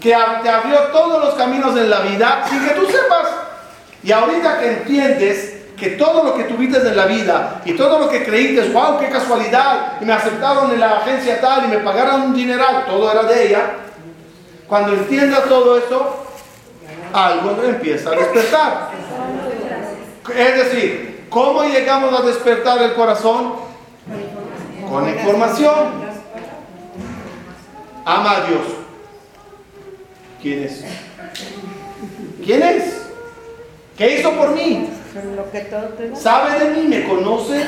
que 0.00 0.10
te 0.42 0.48
abrió 0.48 0.78
todos 0.92 1.24
los 1.24 1.34
caminos 1.34 1.76
en 1.76 1.90
la 1.90 2.00
vida 2.00 2.44
sin 2.48 2.64
que 2.64 2.70
tú 2.74 2.86
sepas. 2.86 3.26
Y 4.04 4.12
ahorita 4.12 4.60
que 4.60 4.72
entiendes 4.74 5.56
que 5.76 5.90
todo 5.90 6.22
lo 6.22 6.34
que 6.36 6.44
tuviste 6.44 6.78
en 6.78 6.96
la 6.96 7.06
vida 7.06 7.62
y 7.64 7.72
todo 7.72 7.98
lo 7.98 8.08
que 8.08 8.22
creíste, 8.22 8.68
wow, 8.68 9.00
qué 9.00 9.08
casualidad, 9.08 9.94
y 10.00 10.04
me 10.04 10.12
aceptaron 10.12 10.70
en 10.70 10.78
la 10.78 10.98
agencia 10.98 11.40
tal 11.40 11.64
y 11.64 11.68
me 11.68 11.78
pagaron 11.78 12.22
un 12.22 12.34
dineral, 12.34 12.84
todo 12.86 13.10
era 13.10 13.24
de 13.24 13.48
ella 13.48 13.70
cuando 14.68 14.92
entienda 14.92 15.44
todo 15.44 15.78
eso, 15.78 16.24
algo 17.12 17.62
empieza 17.62 18.10
a 18.10 18.12
despertar. 18.12 18.90
Es 20.36 20.56
decir, 20.56 21.26
¿cómo 21.30 21.64
llegamos 21.64 22.18
a 22.18 22.22
despertar 22.22 22.82
el 22.82 22.92
corazón? 22.94 23.54
Con 24.88 25.08
información. 25.08 26.08
Ama 28.04 28.30
a 28.36 28.40
Dios. 28.46 28.62
¿Quién 30.42 30.64
es? 30.64 30.84
¿Quién 32.44 32.62
es? 32.62 33.06
¿Qué 33.96 34.18
hizo 34.18 34.32
por 34.32 34.50
mí? 34.50 34.90
¿Sabe 36.14 36.58
de 36.58 36.70
mí? 36.76 36.88
¿Me 36.88 37.08
conoce? 37.08 37.66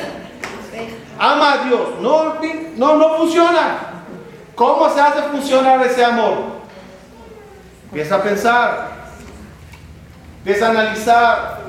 Ama 1.19 1.53
a 1.53 1.63
Dios. 1.65 1.81
No, 1.99 2.35
no, 2.77 2.95
no 2.95 3.17
funciona. 3.17 4.03
¿Cómo 4.55 4.89
se 4.89 5.01
hace 5.01 5.21
funcionar 5.23 5.85
ese 5.85 6.05
amor? 6.05 6.50
Empieza 7.91 8.15
a 8.15 8.23
pensar, 8.23 8.89
empieza 10.37 10.67
a 10.67 10.69
analizar 10.69 11.59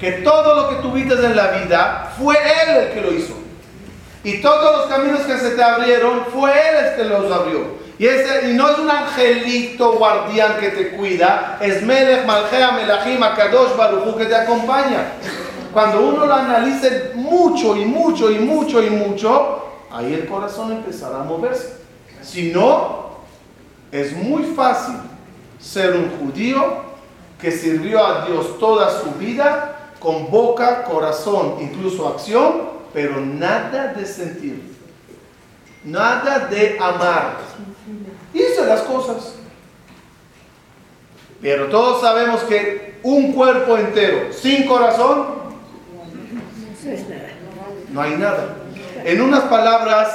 que 0.00 0.12
todo 0.12 0.56
lo 0.56 0.68
que 0.68 0.82
tuviste 0.82 1.14
en 1.14 1.36
la 1.36 1.46
vida 1.52 2.12
fue 2.18 2.34
Él 2.34 2.76
el 2.76 2.92
que 2.92 3.00
lo 3.00 3.12
hizo. 3.12 3.34
Y 4.24 4.40
todos 4.40 4.78
los 4.78 4.86
caminos 4.86 5.20
que 5.20 5.38
se 5.38 5.50
te 5.50 5.62
abrieron 5.62 6.24
fue 6.32 6.50
Él 6.50 6.86
el 6.86 6.96
que 6.96 7.04
los 7.04 7.30
abrió. 7.30 7.78
Y, 8.00 8.06
ese, 8.06 8.50
y 8.50 8.54
no 8.54 8.68
es 8.68 8.78
un 8.78 8.90
angelito 8.90 9.92
guardián 9.92 10.56
que 10.58 10.70
te 10.70 10.90
cuida, 10.96 11.58
es 11.60 11.82
Melech, 11.82 12.26
Malchea, 12.26 12.72
Melachim, 12.72 13.22
Akadosh, 13.22 13.76
Baruchu 13.76 14.16
que 14.16 14.24
te 14.24 14.34
acompaña. 14.34 15.12
Cuando 15.72 16.00
uno 16.00 16.26
lo 16.26 16.34
analice 16.34 17.12
mucho 17.14 17.76
y 17.76 17.84
mucho 17.84 18.28
y 18.28 18.40
mucho 18.40 18.82
y 18.82 18.90
mucho, 18.90 19.66
ahí 19.92 20.14
el 20.14 20.26
corazón 20.26 20.72
empezará 20.72 21.20
a 21.20 21.22
moverse. 21.22 21.74
Si 22.22 22.50
no, 22.50 23.10
es 23.92 24.16
muy 24.16 24.42
fácil 24.42 24.96
ser 25.60 25.94
un 25.94 26.10
judío 26.18 26.90
que 27.40 27.50
sirvió 27.50 28.04
a 28.04 28.26
Dios 28.26 28.58
toda 28.58 29.00
su 29.00 29.12
vida 29.12 29.76
con 29.98 30.30
boca, 30.30 30.84
corazón, 30.84 31.56
incluso 31.60 32.08
acción, 32.08 32.70
pero 32.92 33.20
nada 33.20 33.92
de 33.92 34.06
sentir, 34.06 34.74
nada 35.84 36.46
de 36.46 36.78
amar. 36.80 37.38
Hizo 38.32 38.64
las 38.64 38.80
cosas. 38.82 39.34
Pero 41.40 41.68
todos 41.68 42.00
sabemos 42.00 42.40
que 42.42 42.98
un 43.02 43.32
cuerpo 43.32 43.76
entero 43.78 44.32
sin 44.32 44.66
corazón 44.66 45.26
no 47.90 48.02
hay 48.02 48.16
nada. 48.16 48.56
En 49.04 49.20
unas 49.20 49.44
palabras, 49.44 50.08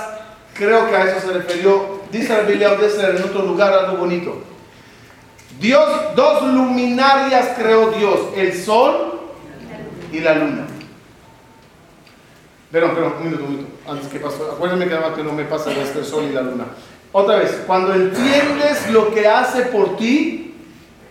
creo 0.53 0.87
que 0.87 0.95
a 0.95 1.03
eso 1.05 1.27
se 1.27 1.33
refirió, 1.33 2.01
dice 2.11 2.33
la 2.33 2.41
Biblia 2.41 2.77
en 2.77 3.23
otro 3.23 3.43
lugar 3.43 3.73
algo 3.73 3.97
bonito. 3.97 4.54
Dios, 5.59 6.15
dos 6.15 6.43
luminarias 6.43 7.53
creó 7.57 7.91
Dios, 7.91 8.19
el 8.35 8.53
sol 8.53 9.19
y 10.11 10.19
la 10.19 10.35
luna. 10.35 10.67
Perdón, 12.71 12.91
perdón, 12.93 13.13
un 13.19 13.23
minuto, 13.25 13.43
un 13.45 13.51
minuto, 13.51 13.69
antes 13.87 14.07
que 14.09 14.19
pasó. 14.19 14.59
Que 14.59 15.23
no 15.23 15.31
me 15.33 15.45
pasa 15.45 15.71
este 15.71 16.03
sol 16.03 16.25
y 16.25 16.33
la 16.33 16.41
luna. 16.41 16.65
Otra 17.11 17.37
vez, 17.37 17.63
cuando 17.65 17.93
entiendes 17.93 18.89
lo 18.91 19.13
que 19.13 19.27
hace 19.27 19.63
por 19.63 19.95
ti, 19.95 20.55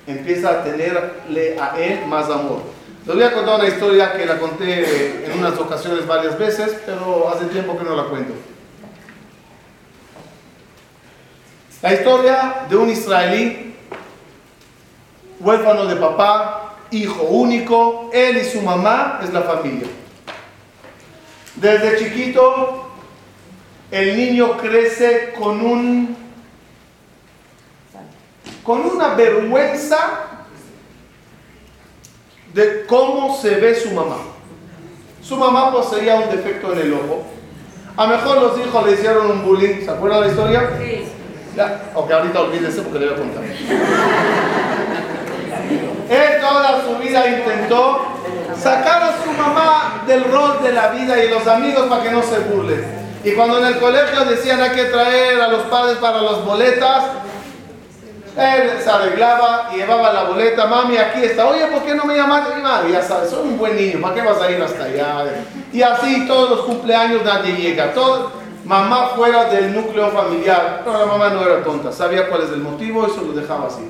empieza 0.06 0.50
a 0.50 0.64
tenerle 0.64 1.58
a 1.58 1.78
Él 1.78 2.04
más 2.06 2.28
amor. 2.28 2.60
Les 3.06 3.14
voy 3.14 3.24
a 3.24 3.32
contar 3.32 3.60
una 3.60 3.68
historia 3.68 4.12
que 4.12 4.26
la 4.26 4.38
conté 4.38 5.24
en 5.26 5.38
unas 5.38 5.58
ocasiones 5.58 6.06
varias 6.06 6.38
veces, 6.38 6.76
pero 6.84 7.28
hace 7.28 7.46
tiempo 7.46 7.78
que 7.78 7.84
no 7.84 7.94
la 7.94 8.04
cuento. 8.04 8.34
La 11.82 11.92
historia 11.92 12.66
de 12.68 12.76
un 12.76 12.88
israelí, 12.88 13.73
huérfano 15.44 15.84
de 15.86 15.96
papá, 15.96 16.76
hijo 16.90 17.22
único, 17.24 18.10
él 18.12 18.38
y 18.38 18.44
su 18.44 18.62
mamá 18.62 19.20
es 19.22 19.32
la 19.32 19.42
familia. 19.42 19.86
Desde 21.56 21.98
chiquito, 21.98 22.88
el 23.90 24.16
niño 24.16 24.56
crece 24.56 25.34
con 25.38 25.60
un 25.60 26.24
con 28.64 28.80
una 28.80 29.08
vergüenza 29.14 29.98
de 32.54 32.86
cómo 32.86 33.36
se 33.36 33.56
ve 33.56 33.74
su 33.74 33.90
mamá. 33.90 34.16
Su 35.22 35.36
mamá 35.36 35.70
poseía 35.70 36.16
un 36.16 36.30
defecto 36.30 36.72
en 36.72 36.78
el 36.78 36.94
ojo. 36.94 37.24
A 37.96 38.06
lo 38.06 38.16
mejor 38.16 38.40
los 38.40 38.58
hijos 38.58 38.86
le 38.86 38.92
hicieron 38.92 39.30
un 39.30 39.44
bullying. 39.44 39.84
¿Se 39.84 39.90
acuerdan 39.90 40.20
de 40.20 40.26
la 40.26 40.32
historia? 40.32 40.70
Sí. 40.80 41.04
Ya, 41.54 41.92
ok, 41.94 42.10
ahorita 42.10 42.40
olvídense 42.40 42.82
porque 42.82 42.98
le 42.98 43.06
voy 43.06 43.14
a 43.14 43.18
contar. 43.18 43.44
Él 46.08 46.40
toda 46.40 46.82
su 46.84 46.96
vida 46.98 47.26
intentó 47.26 48.06
sacar 48.56 49.02
a 49.02 49.22
su 49.22 49.30
mamá 49.30 50.02
del 50.06 50.24
rol 50.24 50.62
de 50.62 50.72
la 50.72 50.88
vida 50.88 51.22
y 51.22 51.28
los 51.28 51.46
amigos 51.46 51.86
para 51.86 52.02
que 52.02 52.10
no 52.10 52.22
se 52.22 52.38
burlen. 52.40 52.84
Y 53.24 53.32
cuando 53.32 53.58
en 53.58 53.66
el 53.66 53.78
colegio 53.78 54.24
decían 54.26 54.60
hay 54.60 54.70
que 54.70 54.84
traer 54.84 55.40
a 55.40 55.48
los 55.48 55.62
padres 55.62 55.96
para 55.96 56.20
las 56.20 56.44
boletas, 56.44 57.04
él 58.36 58.70
se 58.82 58.90
arreglaba 58.90 59.70
y 59.72 59.76
llevaba 59.76 60.12
la 60.12 60.24
boleta, 60.24 60.66
mami, 60.66 60.96
aquí 60.96 61.22
está. 61.24 61.46
Oye, 61.46 61.66
¿por 61.66 61.82
qué 61.82 61.94
no 61.94 62.04
me 62.04 62.16
llamaste? 62.16 62.56
Mami, 62.60 62.92
ya 62.92 63.00
sabes, 63.00 63.30
soy 63.30 63.48
un 63.48 63.58
buen 63.58 63.76
niño, 63.76 64.00
¿para 64.00 64.14
qué 64.14 64.22
vas 64.22 64.40
a 64.42 64.50
ir 64.50 64.60
hasta 64.60 64.84
allá? 64.84 65.24
Y 65.72 65.82
así 65.82 66.26
todos 66.26 66.50
los 66.50 66.60
cumpleaños 66.66 67.22
nadie 67.24 67.54
llega. 67.54 67.94
Todo, 67.94 68.32
mamá 68.64 69.12
fuera 69.14 69.44
del 69.44 69.72
núcleo 69.74 70.10
familiar. 70.10 70.82
Pero 70.84 70.98
la 70.98 71.06
mamá 71.06 71.30
no 71.30 71.42
era 71.42 71.62
tonta, 71.62 71.92
sabía 71.92 72.28
cuál 72.28 72.42
es 72.42 72.50
el 72.50 72.60
motivo 72.60 73.06
y 73.06 73.10
se 73.10 73.24
lo 73.24 73.32
dejaba 73.32 73.68
así. 73.68 73.88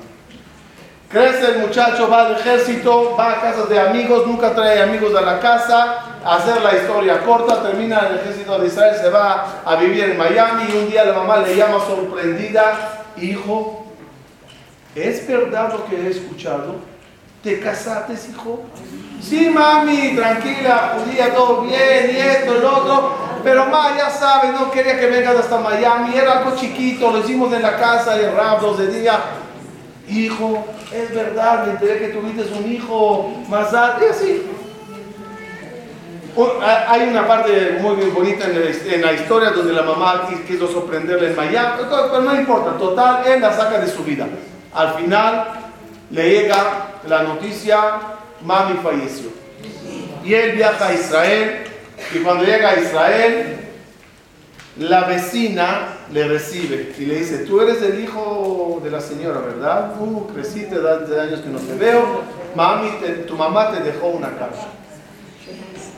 Crece 1.14 1.52
el 1.52 1.58
muchacho, 1.58 2.08
va 2.10 2.26
al 2.26 2.32
ejército, 2.32 3.14
va 3.16 3.34
a 3.34 3.40
casas 3.40 3.68
de 3.68 3.78
amigos, 3.78 4.26
nunca 4.26 4.52
trae 4.52 4.82
amigos 4.82 5.14
a 5.14 5.20
la 5.20 5.38
casa, 5.38 5.98
hacer 6.24 6.60
la 6.60 6.74
historia 6.74 7.20
corta, 7.20 7.62
termina 7.62 8.08
el 8.10 8.16
ejército 8.16 8.58
de 8.58 8.66
Israel, 8.66 8.96
se 9.00 9.10
va 9.10 9.62
a 9.64 9.76
vivir 9.76 10.02
en 10.02 10.18
Miami 10.18 10.64
y 10.68 10.76
un 10.76 10.90
día 10.90 11.04
la 11.04 11.12
mamá 11.12 11.36
le 11.36 11.54
llama 11.54 11.78
sorprendida, 11.86 13.04
hijo, 13.16 13.86
¿Es 14.96 15.26
verdad 15.28 15.72
lo 15.72 15.86
que 15.86 15.96
he 15.96 16.10
escuchado? 16.10 16.76
¿Te 17.44 17.60
casaste, 17.60 18.14
hijo? 18.30 18.64
Sí, 19.22 19.50
mami, 19.50 20.16
tranquila, 20.16 20.96
judía, 20.96 21.32
todo 21.32 21.62
bien, 21.62 22.10
y 22.12 22.18
esto, 22.18 22.54
lo 22.54 22.76
otro. 22.78 23.12
Pero 23.44 23.66
ma, 23.66 23.96
ya 23.96 24.10
sabes, 24.10 24.52
no 24.52 24.68
quería 24.68 24.98
que 24.98 25.06
vengas 25.06 25.36
hasta 25.36 25.58
Miami, 25.58 26.16
era 26.16 26.38
algo 26.38 26.56
chiquito, 26.56 27.12
lo 27.12 27.18
hicimos 27.18 27.52
en 27.52 27.62
la 27.62 27.76
casa 27.76 28.16
de 28.16 28.32
Rab 28.32 28.60
dos 28.60 28.78
de 28.78 28.88
día. 28.88 29.20
Hijo, 30.08 30.66
es 30.92 31.14
verdad, 31.14 31.66
me 31.66 31.72
enteré 31.72 31.98
que 31.98 32.08
tuviste 32.08 32.42
un 32.52 32.72
hijo 32.72 33.32
más 33.48 33.72
alto, 33.72 34.04
y 34.04 34.08
así. 34.10 34.42
Hay 36.88 37.08
una 37.08 37.26
parte 37.28 37.78
muy 37.80 37.94
bonita 38.10 38.46
en 38.46 39.00
la 39.00 39.12
historia 39.12 39.50
donde 39.50 39.72
la 39.72 39.82
mamá 39.82 40.28
quiso 40.46 40.66
sorprenderle 40.66 41.28
en 41.28 41.36
Miami, 41.36 41.82
pero 41.88 42.20
no 42.20 42.34
importa, 42.34 42.76
total, 42.76 43.26
él 43.26 43.40
la 43.40 43.52
saca 43.52 43.78
de 43.78 43.86
su 43.86 44.02
vida. 44.02 44.26
Al 44.74 44.94
final 44.94 45.46
le 46.10 46.28
llega 46.28 46.88
la 47.06 47.22
noticia, 47.22 48.00
mami 48.42 48.78
falleció. 48.82 49.28
Y 50.24 50.34
él 50.34 50.52
viaja 50.56 50.88
a 50.88 50.94
Israel 50.94 51.64
y 52.12 52.18
cuando 52.18 52.44
llega 52.44 52.70
a 52.70 52.80
Israel, 52.80 53.63
la 54.78 55.04
vecina 55.04 55.98
le 56.12 56.26
recibe 56.26 56.94
y 56.98 57.06
le 57.06 57.20
dice, 57.20 57.38
tú 57.38 57.60
eres 57.60 57.80
el 57.82 58.00
hijo 58.02 58.80
de 58.82 58.90
la 58.90 59.00
señora, 59.00 59.40
¿verdad? 59.40 59.94
Uh, 60.00 60.26
creciste 60.32 60.80
de 60.80 61.20
años 61.20 61.40
que 61.40 61.48
no 61.48 61.60
te 61.60 61.74
veo. 61.74 62.22
Mami, 62.56 62.90
tu 63.26 63.36
mamá 63.36 63.70
te 63.70 63.80
dejó 63.80 64.08
una 64.08 64.36
casa. 64.36 64.68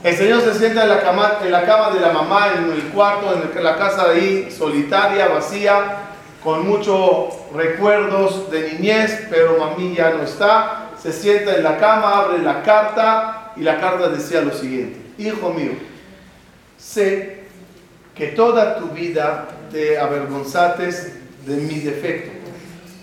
El 0.03 0.15
Señor 0.15 0.41
se 0.41 0.53
sienta 0.53 0.83
en 0.83 0.89
la, 0.89 1.01
cama, 1.01 1.39
en 1.43 1.51
la 1.51 1.65
cama 1.65 1.89
de 1.89 1.99
la 1.99 2.13
mamá, 2.13 2.49
en 2.55 2.71
el 2.71 2.83
cuarto, 2.89 3.33
en 3.33 3.63
la 3.63 3.77
casa 3.77 4.11
ahí, 4.11 4.49
solitaria, 4.51 5.27
vacía, 5.27 5.97
con 6.43 6.67
muchos 6.67 7.33
recuerdos 7.55 8.49
de 8.51 8.73
niñez, 8.73 9.25
pero 9.29 9.57
mami 9.57 9.95
ya 9.95 10.11
no 10.11 10.21
está. 10.21 10.91
Se 11.01 11.11
sienta 11.11 11.55
en 11.55 11.63
la 11.63 11.77
cama, 11.77 12.19
abre 12.19 12.37
la 12.39 12.61
carta 12.61 13.53
y 13.55 13.61
la 13.61 13.79
carta 13.79 14.09
decía 14.09 14.41
lo 14.41 14.53
siguiente, 14.53 14.99
hijo 15.17 15.49
mío, 15.49 15.71
sé 16.77 17.36
que 18.17 18.27
toda 18.27 18.77
tu 18.77 18.87
vida 18.87 19.47
te 19.71 19.99
avergonzaste 19.99 20.89
de 21.45 21.55
mi 21.57 21.79
defecto. 21.79 22.31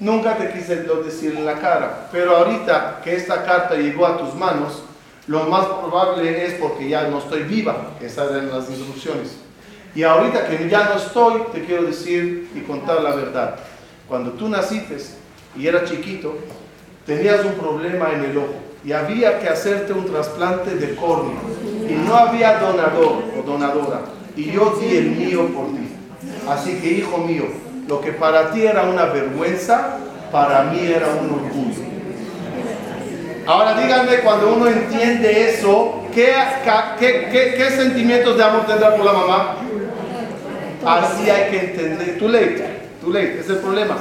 Nunca 0.01 0.37
te 0.37 0.51
quise 0.51 0.77
decir 0.77 1.37
en 1.37 1.47
la 1.47 1.61
cara, 1.61 2.09
pero 2.11 2.37
ahorita 2.37 3.01
que 3.03 3.15
esta 3.15 3.45
carta 3.45 3.77
llegó 3.77 4.07
a 4.07 4.19
tus 4.19 4.35
manos, 4.35 4.83
lo 5.29 5.45
más 5.45 5.67
probable 5.67 6.45
es 6.45 6.55
porque 6.55 6.89
ya 6.89 7.07
no 7.09 7.19
estoy 7.19 7.45
viva, 7.45 7.93
esas 8.01 8.33
eran 8.33 8.51
las 8.51 8.69
instrucciones. 8.69 9.37
Y 9.95 10.03
ahorita 10.03 10.49
que 10.49 10.69
ya 10.69 10.89
no 10.89 10.97
estoy, 10.97 11.43
te 11.53 11.65
quiero 11.65 11.85
decir 11.85 12.51
y 12.53 12.61
contar 12.63 13.01
la 13.01 13.15
verdad. 13.15 13.55
Cuando 14.09 14.33
tú 14.33 14.49
naciste 14.49 14.97
y 15.57 15.69
eras 15.69 15.89
chiquito, 15.89 16.37
tenías 17.07 17.45
un 17.45 17.55
problema 17.55 18.11
en 18.13 18.25
el 18.25 18.37
ojo 18.37 18.57
y 18.85 18.91
había 18.91 19.39
que 19.39 19.49
hacerte 19.49 19.93
un 19.93 20.07
trasplante 20.07 20.75
de 20.75 20.97
córnea 20.97 21.41
y 21.89 21.95
no 21.95 22.17
había 22.17 22.59
donador 22.59 23.23
o 23.39 23.43
donadora 23.47 24.01
y 24.37 24.51
yo 24.51 24.79
di 24.81 24.97
el 24.97 25.11
mío 25.13 25.49
por 25.55 25.67
ti. 25.69 25.89
Así 26.49 26.75
que 26.81 26.91
hijo 26.91 27.19
mío, 27.19 27.45
lo 27.89 28.01
que 28.01 28.13
para 28.13 28.51
ti 28.51 28.63
era 28.63 28.83
una 28.83 29.07
vergüenza, 29.07 29.99
para 30.33 30.65
mí 30.65 30.81
era 30.81 31.09
un 31.09 31.31
orgullo. 31.31 31.85
Ahora 33.47 33.79
díganme 33.79 34.21
cuando 34.21 34.55
uno 34.55 34.69
entiende 34.69 35.51
eso, 35.51 36.03
¿qué, 36.15 37.71
sentimientos 37.77 38.37
de 38.37 38.43
amor 38.43 38.67
tendrá 38.67 38.97
por 38.97 39.05
la 39.05 39.13
mamá? 39.13 39.57
Así 40.85 41.29
hay 41.29 41.51
que 41.51 41.61
entender. 41.61 42.19
Too 42.19 42.29
late, 42.29 42.65
too 43.03 43.13
late, 43.13 43.41
es 43.41 43.49
el 43.49 43.57
problema. 43.57 43.97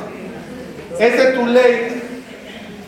Ese 0.97 1.34
too 1.34 1.45
late 1.47 2.03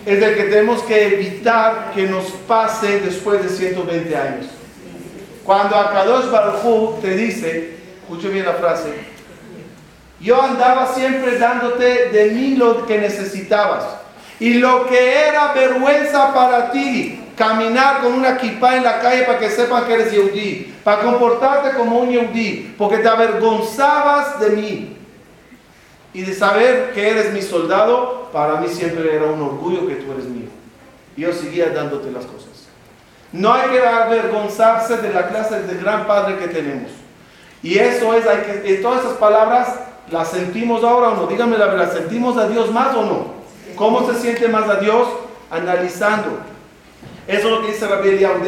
es 0.06 0.24
el 0.24 0.36
que 0.36 0.44
tenemos 0.44 0.82
que 0.84 1.08
evitar 1.08 1.92
que 1.94 2.04
nos 2.04 2.26
pase 2.48 3.02
después 3.02 3.44
de 3.44 3.50
120 3.50 4.16
años. 4.16 4.46
Cuando 5.46 5.76
Akadosh 5.76 6.32
Baruj 6.32 7.02
te 7.02 7.16
dice, 7.16 7.78
escuche 8.02 8.30
bien 8.30 8.46
la 8.46 8.54
frase, 8.54 8.90
yo 10.20 10.42
andaba 10.42 10.88
siempre 10.88 11.38
dándote 11.38 12.10
de 12.10 12.32
mí 12.32 12.56
lo 12.56 12.88
que 12.88 12.98
necesitabas. 12.98 13.86
Y 14.40 14.56
lo 14.56 14.88
que 14.88 15.28
era 15.28 15.54
vergüenza 15.54 16.34
para 16.34 16.72
ti, 16.72 17.24
caminar 17.38 18.02
con 18.02 18.14
una 18.14 18.38
kippah 18.38 18.78
en 18.78 18.84
la 18.84 19.00
calle 19.00 19.24
para 19.24 19.38
que 19.38 19.50
sepan 19.50 19.86
que 19.86 19.94
eres 19.94 20.12
yehudí, 20.12 20.74
para 20.84 21.04
comportarte 21.04 21.78
como 21.78 22.00
un 22.00 22.10
yehudí, 22.10 22.74
porque 22.76 22.98
te 22.98 23.08
avergonzabas 23.08 24.40
de 24.40 24.50
mí. 24.50 24.98
Y 26.14 26.22
de 26.24 26.34
saber 26.34 26.92
que 26.94 27.08
eres 27.08 27.34
mi 27.34 27.42
soldado, 27.44 28.30
para 28.34 28.56
mí 28.56 28.68
siempre 28.68 29.16
era 29.16 29.26
un 29.26 29.42
orgullo 29.42 29.88
que 29.88 29.96
tú 29.96 30.12
eres 30.12 30.26
mío. 30.26 30.50
Yo 31.16 31.32
seguía 31.32 31.70
dándote 31.70 32.12
las 32.12 32.26
cosas. 32.26 32.55
No 33.36 33.54
hay 33.54 33.70
que 33.70 33.86
avergonzarse 33.86 34.98
de 34.98 35.14
la 35.14 35.28
clase 35.28 35.62
de 35.64 35.78
gran 35.78 36.08
padre 36.08 36.38
que 36.38 36.48
tenemos. 36.48 36.90
Y 37.62 37.78
eso 37.78 38.14
es, 38.14 38.26
hay 38.26 38.62
que, 38.64 38.74
todas 38.76 39.04
esas 39.04 39.18
palabras 39.18 39.76
las 40.10 40.30
sentimos 40.30 40.84
ahora 40.86 41.10
o 41.10 41.16
no. 41.18 41.28
Díganme 41.28 41.58
la 41.58 41.66
verdad, 41.66 41.92
¿sentimos 41.92 42.38
a 42.38 42.48
Dios 42.48 42.72
más 42.72 42.96
o 42.96 43.04
no? 43.04 43.36
¿Cómo 43.76 44.10
se 44.10 44.20
siente 44.22 44.48
más 44.48 44.70
a 44.70 44.76
Dios? 44.76 45.08
Analizando. 45.52 46.40
Eso 47.28 47.48
es 47.48 47.54
lo 47.54 47.62
que 47.62 47.74
dice 47.74 47.88
Rabbi 47.88 48.10
Eliyahu 48.10 48.40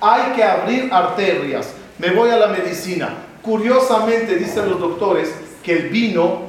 Hay 0.00 0.32
que 0.34 0.42
abrir 0.42 0.92
arterias. 0.92 1.72
Me 1.98 2.10
voy 2.10 2.30
a 2.30 2.36
la 2.36 2.48
medicina. 2.48 3.10
Curiosamente 3.42 4.34
dicen 4.34 4.68
los 4.68 4.80
doctores 4.80 5.32
que 5.62 5.72
el 5.72 5.88
vino, 5.88 6.46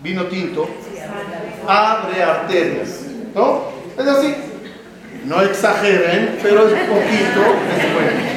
vino 0.00 0.26
tinto, 0.26 0.68
abre 1.66 2.22
arterias. 2.22 3.00
¿No? 3.34 3.62
Es 3.98 4.06
así. 4.06 4.34
No 5.24 5.40
exageren, 5.40 6.38
pero 6.42 6.68
es 6.68 6.74
poquito, 6.74 7.40
bueno. 7.94 8.34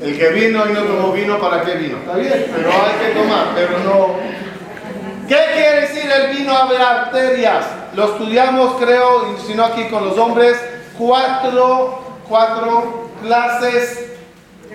El 0.00 0.18
que 0.18 0.28
vino 0.28 0.64
y 0.68 0.72
no 0.72 0.82
tomó 0.82 1.12
vino, 1.12 1.40
¿para 1.40 1.62
qué 1.62 1.74
vino? 1.76 1.96
Está 1.98 2.16
bien, 2.16 2.46
pero 2.54 2.70
hay 2.70 3.06
que 3.06 3.18
tomar, 3.18 3.46
pero 3.54 3.78
no. 3.78 4.16
¿Qué 5.26 5.38
quiere 5.54 5.80
decir 5.80 6.10
el 6.10 6.36
vino 6.36 6.56
abre 6.56 6.76
arterias? 6.76 7.64
Lo 7.94 8.12
estudiamos, 8.12 8.76
creo, 8.80 9.36
si 9.46 9.54
no 9.54 9.64
aquí 9.64 9.84
con 9.88 10.04
los 10.04 10.18
hombres, 10.18 10.56
cuatro, 10.98 12.20
cuatro 12.28 13.10
clases 13.22 14.10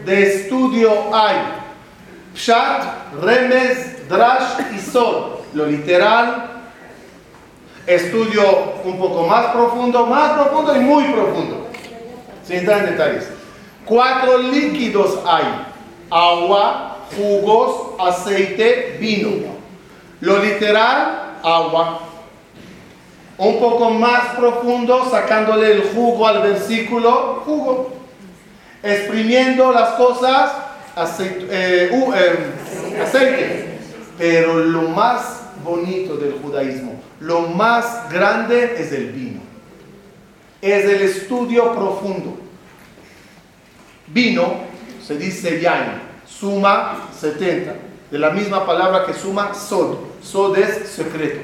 de 0.03 0.23
estudio 0.23 1.15
hay. 1.15 1.37
Pshat, 2.33 3.13
Remes, 3.21 4.09
Drash 4.09 4.73
y 4.75 4.79
Sol. 4.79 5.37
Lo 5.53 5.65
literal, 5.65 6.50
estudio 7.87 8.43
un 8.83 8.97
poco 8.97 9.25
más 9.27 9.47
profundo, 9.47 10.05
más 10.05 10.33
profundo 10.33 10.75
y 10.75 10.79
muy 10.79 11.03
profundo. 11.05 11.67
Sin 12.43 12.57
entrar 12.57 12.79
en 12.79 12.91
detalles. 12.91 13.29
Cuatro 13.85 14.37
líquidos 14.37 15.19
hay. 15.25 15.43
Agua, 16.09 16.97
jugos, 17.15 17.99
aceite, 17.99 18.97
vino. 18.99 19.29
Lo 20.19 20.39
literal, 20.39 21.37
agua. 21.43 21.99
Un 23.37 23.59
poco 23.59 23.89
más 23.89 24.35
profundo, 24.37 25.07
sacándole 25.09 25.71
el 25.71 25.83
jugo 25.93 26.27
al 26.27 26.41
versículo, 26.41 27.41
jugo. 27.45 27.93
Exprimiendo 28.83 29.71
las 29.71 29.91
cosas, 29.91 30.51
aceite. 30.95 31.47
Eh, 31.49 31.89
eh, 31.91 33.01
aceite. 33.01 33.79
Pero 34.17 34.55
lo 34.55 34.83
más 34.83 35.41
bonito 35.63 36.17
del 36.17 36.33
judaísmo, 36.41 36.90
lo 37.21 37.41
más 37.41 38.11
grande 38.11 38.75
es 38.79 38.91
el 38.91 39.11
vino. 39.11 39.41
Es 40.59 40.85
el 40.85 41.01
estudio 41.03 41.71
profundo. 41.73 42.37
Vino, 44.07 44.55
se 45.05 45.17
dice 45.17 45.61
yain, 45.61 46.01
suma 46.25 47.09
70, 47.17 47.75
de 48.09 48.19
la 48.19 48.31
misma 48.31 48.65
palabra 48.65 49.05
que 49.05 49.13
suma 49.13 49.53
sod. 49.53 49.97
Sod 50.23 50.57
es 50.57 50.89
secreto. 50.89 51.41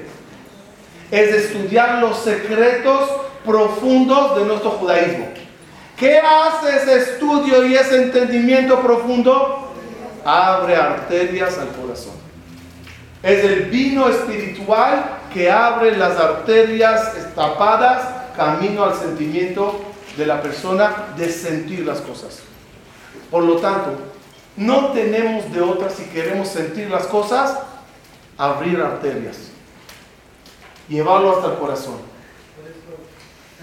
Es 1.11 1.29
estudiar 1.29 2.01
los 2.01 2.17
secretos 2.17 3.09
profundos 3.45 4.35
de 4.35 4.45
nuestro 4.45 4.71
judaísmo. 4.71 5.27
¿Qué 5.95 6.17
hace 6.17 6.75
ese 6.75 6.97
estudio 6.97 7.65
y 7.65 7.75
ese 7.75 8.03
entendimiento 8.03 8.81
profundo? 8.81 9.73
Abre 10.25 10.75
arterias 10.75 11.57
al 11.59 11.69
corazón. 11.69 12.15
Es 13.21 13.43
el 13.43 13.65
vino 13.65 14.09
espiritual 14.09 15.16
que 15.33 15.51
abre 15.51 15.97
las 15.97 16.17
arterias 16.17 17.33
tapadas 17.35 18.03
camino 18.35 18.83
al 18.83 18.95
sentimiento 18.95 19.81
de 20.15 20.25
la 20.25 20.41
persona 20.41 21.07
de 21.17 21.31
sentir 21.31 21.85
las 21.85 22.01
cosas. 22.01 22.39
Por 23.29 23.43
lo 23.43 23.57
tanto, 23.57 23.91
no 24.55 24.91
tenemos 24.91 25.51
de 25.51 25.61
otra 25.61 25.89
si 25.89 26.03
queremos 26.05 26.47
sentir 26.47 26.89
las 26.89 27.03
cosas, 27.07 27.59
abrir 28.37 28.81
arterias, 28.81 29.37
llevarlo 30.87 31.35
hasta 31.35 31.51
el 31.53 31.59
corazón. 31.59 31.95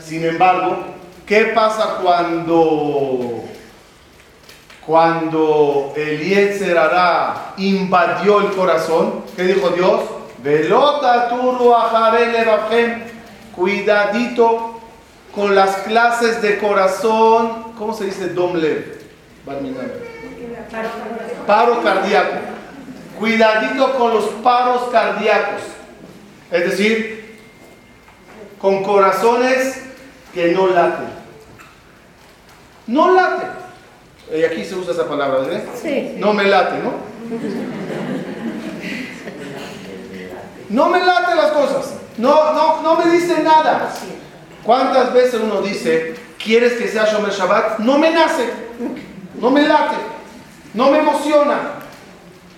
Sin 0.03 0.25
embargo, 0.25 0.79
¿qué 1.27 1.47
pasa 1.47 1.99
cuando 2.03 3.45
cuando 4.87 5.95
Eliezer 5.97 6.77
Hará 6.77 7.55
invadió 7.57 8.41
el 8.41 8.53
corazón? 8.53 9.25
¿Qué 9.35 9.45
dijo 9.45 9.71
Dios? 9.71 10.01
Velota 10.45 11.31
turu 11.31 11.73
cuidadito 13.57 14.79
con 15.35 15.55
las 15.55 15.77
clases 15.79 16.43
de 16.43 16.59
corazón, 16.59 17.73
¿cómo 17.79 17.95
se 17.95 18.05
dice? 18.05 18.29
Domlev. 18.29 19.01
Paro 21.47 21.83
cardíaco. 21.83 22.37
Cuidadito 23.19 23.95
con 23.97 24.13
los 24.13 24.25
paros 24.43 24.91
cardíacos. 24.93 25.63
Es 26.51 26.71
decir, 26.71 27.39
con 28.59 28.83
corazones 28.83 29.83
que 30.35 30.53
no 30.53 30.67
laten. 30.67 31.07
No 32.87 33.15
laten. 33.15 33.49
Y 34.37 34.45
aquí 34.45 34.63
se 34.63 34.75
usa 34.75 34.93
esa 34.93 35.09
palabra, 35.09 35.43
¿eh? 35.51 35.65
No 36.19 36.35
me 36.35 36.45
late, 36.45 36.81
¿no? 36.83 36.93
No 40.69 40.89
me 40.89 40.99
late 41.05 41.35
las 41.35 41.53
cosas. 41.53 41.95
No, 42.19 42.53
no, 42.53 42.83
no 42.83 42.97
me 42.97 43.11
dice 43.11 43.43
nada. 43.43 43.91
¿Cuántas 44.63 45.13
veces 45.13 45.41
uno 45.43 45.61
dice, 45.61 46.15
quieres 46.43 46.75
que 46.75 46.89
sea 46.89 47.05
Shomer 47.05 47.33
Shabbat? 47.33 47.79
No 47.81 47.99
me 47.99 48.11
nace 48.11 48.65
no 49.41 49.51
me 49.51 49.63
late, 49.63 49.97
no 50.75 50.91
me 50.91 50.99
emociona. 50.99 51.73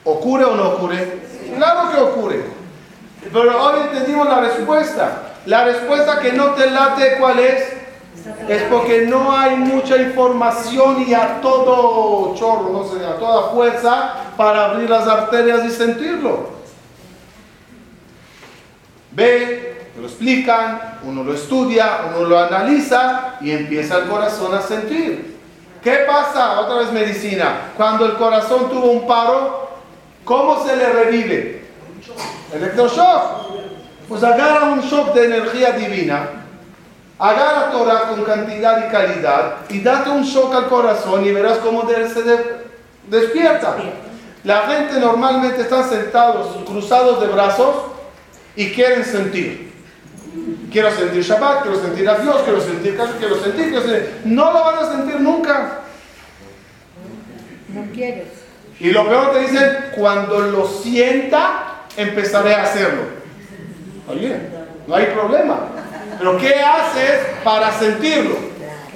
¿Ocurre 0.04 0.44
o 0.44 0.54
no 0.54 0.68
ocurre? 0.70 1.20
Claro 1.56 1.90
que 1.90 2.00
ocurre. 2.00 2.44
Pero 3.32 3.64
hoy 3.64 3.80
entendimos 3.88 4.28
la 4.28 4.40
respuesta. 4.40 5.32
La 5.46 5.64
respuesta 5.64 6.20
que 6.20 6.32
no 6.32 6.50
te 6.50 6.70
late, 6.70 7.16
¿cuál 7.18 7.38
es? 7.40 7.72
Es 8.48 8.62
porque 8.70 9.06
no 9.06 9.36
hay 9.36 9.56
mucha 9.56 9.96
información 9.96 11.04
y 11.06 11.14
a 11.14 11.40
todo 11.40 12.34
chorro, 12.36 12.70
no 12.70 12.84
sé, 12.84 13.04
a 13.04 13.16
toda 13.16 13.50
fuerza 13.50 14.14
para 14.36 14.66
abrir 14.66 14.88
las 14.90 15.06
arterias 15.06 15.64
y 15.64 15.70
sentirlo. 15.70 16.55
Ve, 19.16 19.92
lo 19.98 20.06
explican, 20.06 20.98
uno 21.02 21.24
lo 21.24 21.32
estudia, 21.32 22.00
uno 22.10 22.26
lo 22.26 22.38
analiza 22.38 23.36
y 23.40 23.50
empieza 23.50 23.96
el 23.96 24.08
corazón 24.10 24.54
a 24.54 24.60
sentir. 24.60 25.38
¿Qué 25.82 26.04
pasa? 26.06 26.60
Otra 26.60 26.80
vez 26.80 26.92
medicina. 26.92 27.72
Cuando 27.78 28.04
el 28.04 28.16
corazón 28.16 28.68
tuvo 28.68 28.90
un 28.90 29.06
paro, 29.06 29.70
¿cómo 30.22 30.62
se 30.62 30.76
le 30.76 30.90
revive? 30.90 31.64
Electroshock. 32.52 33.46
Pues 34.06 34.22
agarra 34.22 34.66
un 34.66 34.82
shock 34.82 35.14
de 35.14 35.24
energía 35.24 35.70
divina, 35.72 36.28
agarra 37.18 37.70
Torah 37.72 38.08
con 38.10 38.22
cantidad 38.22 38.86
y 38.86 38.92
calidad 38.92 39.54
y 39.70 39.80
date 39.80 40.10
un 40.10 40.22
shock 40.24 40.54
al 40.54 40.68
corazón 40.68 41.24
y 41.24 41.32
verás 41.32 41.58
cómo 41.58 41.88
se 41.88 42.36
despierta. 43.08 43.76
La 44.44 44.60
gente 44.68 45.00
normalmente 45.00 45.62
está 45.62 45.82
sentados, 45.88 46.48
cruzados 46.66 47.20
de 47.20 47.28
brazos 47.28 47.95
y 48.56 48.70
quieren 48.70 49.04
sentir. 49.04 49.72
Quiero 50.72 50.90
sentir 50.90 51.22
Shabbat, 51.22 51.62
quiero 51.62 51.80
sentir 51.80 52.08
a 52.08 52.18
Dios, 52.18 52.42
quiero 52.42 52.60
sentir, 52.60 52.96
quiero 53.18 53.40
sentir, 53.40 53.68
quiero 53.70 53.80
sentir. 53.80 54.20
No 54.24 54.52
lo 54.52 54.64
van 54.64 54.84
a 54.84 54.92
sentir 54.92 55.20
nunca. 55.20 55.80
No 57.68 57.84
quieres. 57.92 58.28
Y 58.78 58.90
lo 58.90 59.08
peor 59.08 59.32
te 59.32 59.40
dicen, 59.40 59.76
cuando 59.94 60.40
lo 60.40 60.66
sienta, 60.66 61.84
empezaré 61.96 62.54
a 62.54 62.64
hacerlo. 62.64 63.02
Oye, 64.08 64.36
no 64.86 64.94
hay 64.94 65.06
problema. 65.06 65.68
Pero 66.18 66.38
¿qué 66.38 66.54
haces 66.60 67.20
para 67.42 67.72
sentirlo? 67.72 68.36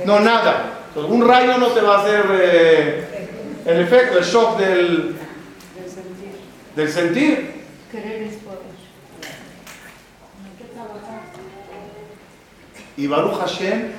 No, 0.04 0.20
nada. 0.20 0.80
un 0.96 1.26
rayo 1.26 1.58
no 1.58 1.68
te 1.68 1.80
va 1.80 1.96
a 1.96 2.00
hacer 2.02 2.24
eh, 2.30 3.28
el 3.66 3.80
efecto, 3.80 4.18
el 4.18 4.24
shock 4.24 4.58
del, 4.58 5.16
del 6.76 6.88
sentir. 6.90 7.60
Y 13.00 13.06
Baruch 13.06 13.38
Hashem, 13.40 13.92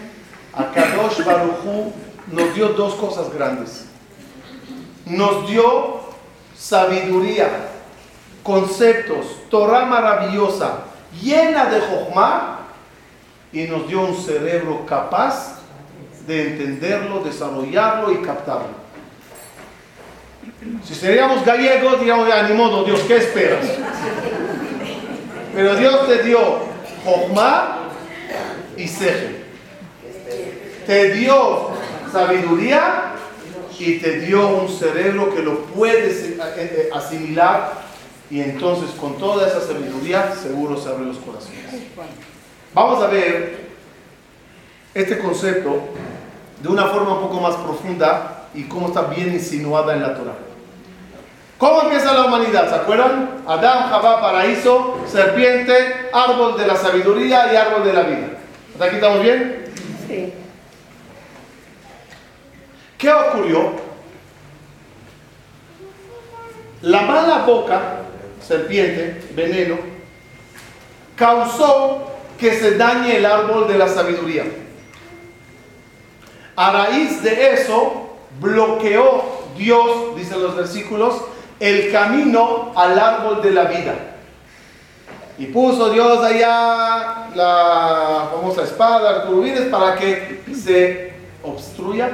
a 0.53 0.65
Kadosh 0.65 1.25
Baruchu, 1.25 1.91
nos 2.31 2.53
dio 2.53 2.69
dos 2.69 2.93
cosas 2.93 3.33
grandes. 3.33 3.87
Nos 5.07 5.49
dio 5.49 6.01
sabiduría, 6.55 7.49
conceptos, 8.43 9.25
Torah 9.49 9.85
maravillosa, 9.85 10.81
llena 11.19 11.65
de 11.65 11.81
Jochma, 11.81 12.59
y 13.51 13.63
nos 13.63 13.87
dio 13.87 14.01
un 14.01 14.15
cerebro 14.15 14.85
capaz 14.85 15.61
de 16.27 16.51
entenderlo, 16.51 17.21
desarrollarlo 17.21 18.11
y 18.11 18.17
captarlo. 18.17 18.81
Si 20.83 20.93
seríamos 20.93 21.43
gallegos, 21.43 21.99
diríamos, 21.99 22.27
ya, 22.27 22.43
ni 22.43 22.53
modo, 22.53 22.83
Dios, 22.83 22.99
¿qué 23.07 23.17
esperas? 23.17 23.65
Pero 25.55 25.75
Dios 25.75 26.07
te 26.07 26.21
dio 26.21 26.39
Jochma 27.03 27.80
y 28.82 28.88
Seje. 28.88 29.41
Te 30.86 31.13
dio 31.13 31.69
sabiduría 32.11 33.13
y 33.77 33.99
te 33.99 34.19
dio 34.19 34.47
un 34.47 34.69
cerebro 34.69 35.34
que 35.34 35.41
lo 35.41 35.65
puedes 35.65 36.23
eh, 36.23 36.38
eh, 36.57 36.89
asimilar 36.93 37.73
y 38.29 38.41
entonces 38.41 38.91
con 38.91 39.17
toda 39.17 39.47
esa 39.47 39.61
sabiduría 39.61 40.36
seguro 40.36 40.77
se 40.77 40.89
abren 40.89 41.09
los 41.09 41.17
corazones. 41.17 41.59
Vamos 42.73 43.03
a 43.03 43.07
ver 43.07 43.71
este 44.93 45.19
concepto 45.19 45.79
de 46.61 46.67
una 46.67 46.88
forma 46.88 47.15
un 47.15 47.27
poco 47.27 47.39
más 47.39 47.55
profunda 47.55 48.47
y 48.53 48.63
cómo 48.63 48.88
está 48.88 49.03
bien 49.03 49.34
insinuada 49.34 49.93
en 49.93 50.01
la 50.01 50.15
Torah. 50.15 50.38
¿Cómo 51.57 51.84
empieza 51.84 52.13
la 52.13 52.25
humanidad? 52.25 52.69
¿Se 52.69 52.75
acuerdan? 52.75 53.43
Adán, 53.47 53.89
Jabá, 53.89 54.19
paraíso, 54.19 54.97
serpiente, 55.05 56.09
árbol 56.11 56.57
de 56.57 56.65
la 56.65 56.75
sabiduría 56.75 57.53
y 57.53 57.55
árbol 57.55 57.84
de 57.84 57.93
la 57.93 58.01
vida. 58.01 58.27
¿Hasta 58.74 58.86
aquí 58.86 58.95
estamos 58.95 59.24
bien? 59.24 59.65
Sí. 60.07 60.34
¿Qué 62.97 63.11
ocurrió? 63.11 63.72
La 66.82 67.01
mala 67.01 67.39
boca, 67.45 67.99
serpiente, 68.41 69.24
veneno, 69.36 69.78
causó 71.15 72.11
que 72.39 72.53
se 72.53 72.78
dañe 72.78 73.17
el 73.17 73.26
árbol 73.26 73.67
de 73.67 73.78
la 73.78 73.88
sabiduría. 73.88 74.45
A 76.55 76.72
raíz 76.72 77.22
de 77.22 77.53
eso, 77.53 78.17
bloqueó 78.39 79.24
Dios, 79.57 80.15
dicen 80.15 80.41
los 80.41 80.55
versículos, 80.55 81.22
el 81.59 81.91
camino 81.91 82.72
al 82.76 82.97
árbol 82.97 83.41
de 83.43 83.51
la 83.51 83.65
vida. 83.65 84.11
Y 85.38 85.47
puso 85.47 85.89
Dios 85.89 86.23
allá 86.23 87.29
la 87.34 88.29
famosa 88.32 88.63
espada, 88.63 89.25
turbines, 89.25 89.61
para 89.63 89.95
que 89.95 90.43
se 90.53 91.13
obstruya 91.43 92.11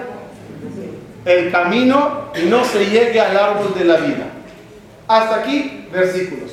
el 1.26 1.52
camino 1.52 2.32
y 2.36 2.46
no 2.46 2.64
se 2.64 2.86
llegue 2.86 3.20
al 3.20 3.36
árbol 3.36 3.74
de 3.78 3.86
la 3.86 3.98
vida. 3.98 4.26
Hasta 5.08 5.36
aquí, 5.36 5.88
versículos. 5.92 6.52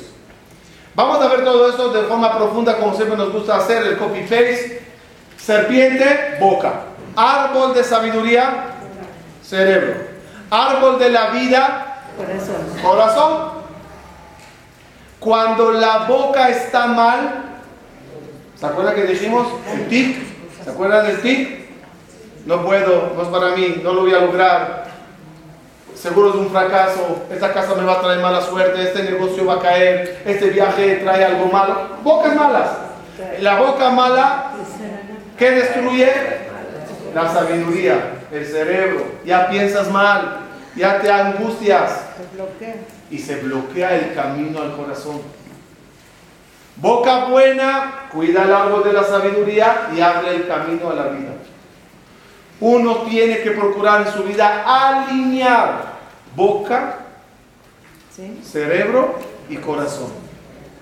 Vamos 0.95 1.21
a 1.21 1.27
ver 1.27 1.43
todo 1.43 1.69
esto 1.69 1.89
de 1.89 2.03
forma 2.03 2.37
profunda, 2.37 2.77
como 2.77 2.95
siempre 2.95 3.17
nos 3.17 3.31
gusta 3.31 3.57
hacer, 3.57 3.83
el 3.83 3.97
copy-paste. 3.97 4.83
Serpiente, 5.37 6.37
boca. 6.39 6.83
Árbol 7.15 7.73
de 7.73 7.83
sabiduría, 7.83 8.73
cerebro. 9.43 9.95
Árbol 10.49 10.99
de 10.99 11.09
la 11.09 11.29
vida, 11.29 11.85
Corazón. 12.17 12.55
Corazón. 12.81 13.54
Cuando 15.25 15.71
la 15.71 16.05
boca 16.07 16.49
está 16.49 16.85
mal, 16.85 17.45
¿se 18.59 18.63
acuerdan 18.63 18.93
que 18.93 19.05
dijimos 19.05 19.47
el 19.73 19.87
tic? 19.87 20.17
¿Se 20.63 20.69
acuerdan 20.69 21.07
del 21.07 21.19
tic? 21.19 21.65
No 22.45 22.63
puedo, 22.63 23.11
no 23.15 23.23
es 23.23 23.27
para 23.29 23.55
mí, 23.55 23.81
no 23.83 23.93
lo 23.93 24.01
voy 24.01 24.13
a 24.13 24.19
lograr. 24.19 24.85
Seguro 25.95 26.29
es 26.29 26.35
un 26.35 26.51
fracaso, 26.51 27.23
esta 27.31 27.51
casa 27.51 27.73
me 27.73 27.83
va 27.85 27.93
a 27.93 28.01
traer 28.01 28.19
mala 28.19 28.39
suerte, 28.39 28.83
este 28.83 29.01
negocio 29.01 29.47
va 29.47 29.55
a 29.55 29.59
caer, 29.61 30.21
este 30.27 30.51
viaje 30.51 30.97
trae 30.97 31.25
algo 31.25 31.47
malo. 31.47 31.97
Bocas 32.03 32.35
malas. 32.35 32.69
La 33.39 33.59
boca 33.59 33.89
mala, 33.89 34.51
¿qué 35.39 35.49
destruye? 35.49 36.11
La 37.15 37.33
sabiduría, 37.33 38.11
el 38.31 38.45
cerebro. 38.45 39.05
Ya 39.25 39.49
piensas 39.49 39.89
mal, 39.89 40.41
ya 40.75 41.01
te 41.01 41.09
angustias. 41.09 42.01
Y 43.09 43.19
se 43.19 43.37
bloquea 43.37 43.95
el 43.95 44.13
camino 44.13 44.61
al 44.61 44.75
corazón. 44.75 45.21
Boca 46.77 47.25
buena, 47.25 48.07
cuida 48.11 48.43
el 48.43 48.53
árbol 48.53 48.83
de 48.83 48.93
la 48.93 49.03
sabiduría 49.03 49.89
y 49.95 50.01
abre 50.01 50.35
el 50.35 50.47
camino 50.47 50.89
a 50.89 50.95
la 50.95 51.07
vida. 51.07 51.31
Uno 52.59 53.03
tiene 53.03 53.41
que 53.41 53.51
procurar 53.51 54.07
en 54.07 54.13
su 54.13 54.23
vida 54.23 54.63
alinear 54.65 55.95
boca, 56.35 56.99
cerebro 58.43 59.15
y 59.49 59.57
corazón. 59.57 60.11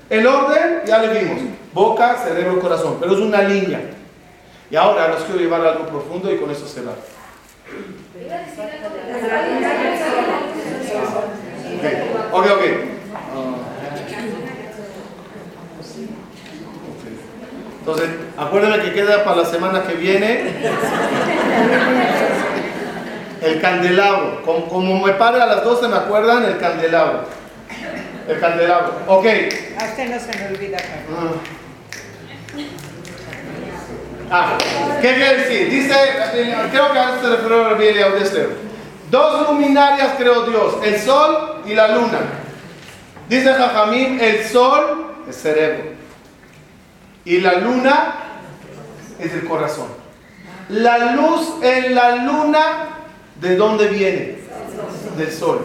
El 0.09 0.27
orden 0.27 0.81
ya 0.85 0.99
le 0.99 1.19
vimos, 1.19 1.41
boca, 1.73 2.17
cerebro, 2.17 2.59
corazón, 2.59 2.97
pero 2.99 3.13
es 3.13 3.19
una 3.19 3.41
línea. 3.41 3.81
Y 4.69 4.75
ahora 4.75 5.07
los 5.07 5.23
quiero 5.23 5.39
llevar 5.39 5.65
a 5.65 5.71
algo 5.71 5.85
profundo 5.87 6.31
y 6.31 6.37
con 6.37 6.51
eso 6.51 6.67
se 11.89 11.95
va. 12.13 12.37
Ok, 12.37 12.45
ok. 12.51 12.63
Entonces, 17.79 18.09
acuérdenme 18.37 18.81
que 18.81 18.93
queda 18.93 19.25
para 19.25 19.41
la 19.41 19.45
semana 19.45 19.83
que 19.83 19.93
viene 19.95 20.53
el 23.41 23.59
candelabro. 23.59 24.41
Como, 24.43 25.05
me 25.05 25.13
pare 25.13 25.41
a 25.41 25.45
las 25.45 25.65
12, 25.65 25.89
¿me 25.89 25.97
acuerdan? 25.97 26.45
El 26.45 26.57
candelabro. 26.59 27.25
El 28.29 28.39
candelabro. 28.39 28.93
Ok. 29.07 29.25
A 29.77 29.83
usted 29.83 30.09
no 30.09 30.19
se 30.19 30.39
me 30.39 30.47
olvida. 30.47 30.77
Ah, 34.31 34.57
¿qué 35.01 35.13
quiere 35.15 35.37
decir? 35.39 35.69
Dice, 35.69 35.93
creo 36.71 36.93
que 36.93 36.99
a 36.99 37.21
se 37.21 37.29
refirió 37.29 37.65
a 37.65 37.73
Biblia 37.73 38.07
Dos 39.13 39.47
luminarias 39.47 40.15
creó 40.17 40.41
Dios, 40.41 40.77
el 40.83 40.99
sol 40.99 41.61
y 41.67 41.75
la 41.75 41.89
luna. 41.89 42.17
Dice 43.29 43.53
Jajamín, 43.53 44.19
el 44.19 44.43
sol 44.43 45.13
es 45.29 45.35
cerebro. 45.35 45.91
Y 47.23 47.37
la 47.37 47.59
luna 47.59 48.15
es 49.19 49.31
el 49.31 49.45
corazón. 49.45 49.85
La 50.69 51.11
luz 51.11 51.47
en 51.61 51.93
la 51.93 52.15
luna, 52.15 52.87
¿de 53.39 53.55
dónde 53.55 53.87
viene? 53.89 54.39
Del 55.15 55.31
sol. 55.31 55.63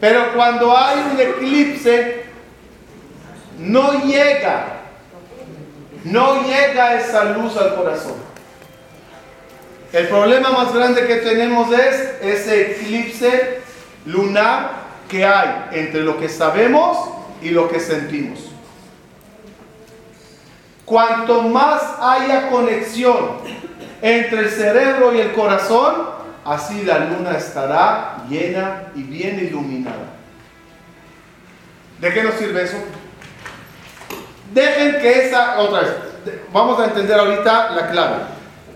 Pero 0.00 0.32
cuando 0.32 0.78
hay 0.78 0.98
un 1.12 1.20
eclipse, 1.20 2.22
no 3.58 4.04
llega 4.04 4.74
no 6.04 6.44
llega 6.44 7.00
esa 7.00 7.24
luz 7.24 7.56
al 7.56 7.74
corazón. 7.74 8.33
El 9.94 10.08
problema 10.08 10.50
más 10.50 10.74
grande 10.74 11.06
que 11.06 11.18
tenemos 11.18 11.70
es 11.70 12.14
ese 12.20 12.72
eclipse 12.72 13.60
lunar 14.06 14.72
que 15.08 15.24
hay 15.24 15.66
entre 15.70 16.00
lo 16.00 16.18
que 16.18 16.28
sabemos 16.28 16.98
y 17.40 17.50
lo 17.50 17.68
que 17.68 17.78
sentimos. 17.78 18.40
Cuanto 20.84 21.42
más 21.42 21.80
haya 22.00 22.50
conexión 22.50 23.36
entre 24.02 24.40
el 24.40 24.50
cerebro 24.50 25.14
y 25.14 25.20
el 25.20 25.32
corazón, 25.32 25.94
así 26.44 26.82
la 26.82 26.98
luna 26.98 27.38
estará 27.38 28.24
llena 28.28 28.86
y 28.96 29.04
bien 29.04 29.38
iluminada. 29.38 30.06
¿De 32.00 32.12
qué 32.12 32.24
nos 32.24 32.34
sirve 32.34 32.64
eso? 32.64 32.78
Dejen 34.52 35.00
que 35.00 35.26
esa, 35.28 35.60
otra 35.60 35.82
vez, 35.82 35.92
vamos 36.52 36.80
a 36.80 36.86
entender 36.86 37.16
ahorita 37.16 37.70
la 37.70 37.90
clave. 37.92 38.16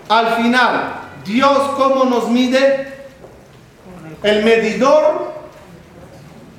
Al 0.09 0.37
final, 0.37 0.98
Dios 1.29 1.59
cómo 1.76 2.07
nos 2.07 2.29
mide 2.31 2.89
el 4.22 4.45
medidor 4.45 5.35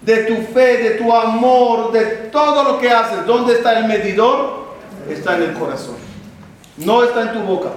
de 0.04 0.18
tu 0.26 0.36
fe, 0.54 0.78
de 0.78 0.92
tu 0.92 1.12
amor, 1.12 1.92
de 1.92 2.06
todo 2.32 2.64
lo 2.64 2.80
que 2.80 2.92
haces. 2.92 3.26
¿Dónde 3.26 3.54
está 3.54 3.80
el 3.80 3.86
medidor? 3.86 4.70
Está 5.10 5.38
en 5.38 5.44
el 5.44 5.54
corazón. 5.54 5.96
No 6.78 7.04
está 7.04 7.24
en 7.24 7.34
tu 7.34 7.40
boca. 7.40 7.70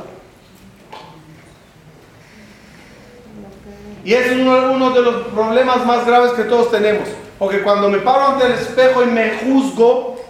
Y 4.05 4.12
ese 4.12 4.32
es 4.32 4.47
uno, 4.47 4.90
de 4.90 5.01
los 5.01 5.28
problemas 5.28 5.86
más 5.86 6.05
graves 6.05 6.32
que 6.32 6.45
todos 6.45 6.70
tenemos. 6.70 7.09
Porque 7.38 7.62
cuando 7.62 7.88
me 7.88 7.99
paro 7.99 8.28
ante 8.28 8.47
el 8.47 8.53
espejo 8.53 9.03
y 9.03 9.07
me 9.07 9.38
juzgo, 9.38 10.20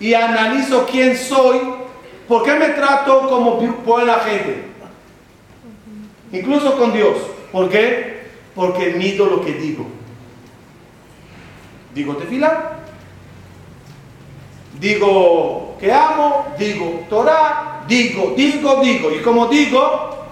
y 0.00 0.12
analizo 0.12 0.86
quién 0.90 1.16
soy, 1.16 1.60
¿por 2.26 2.42
qué 2.42 2.54
me 2.54 2.70
trato 2.70 3.28
como 3.28 3.52
buena 3.84 4.14
gente? 4.14 4.65
Incluso 6.32 6.76
con 6.78 6.92
Dios. 6.92 7.16
¿Por 7.52 7.68
qué? 7.68 8.26
Porque 8.54 8.90
mido 8.90 9.26
lo 9.26 9.44
que 9.44 9.52
digo. 9.52 9.86
Digo 11.94 12.16
tefila, 12.16 12.72
digo 14.78 15.76
que 15.80 15.92
amo, 15.92 16.46
digo 16.58 17.06
Torah, 17.08 17.84
digo, 17.88 18.34
digo, 18.36 18.80
digo. 18.82 19.10
Y 19.10 19.20
como 19.20 19.46
digo, 19.46 20.26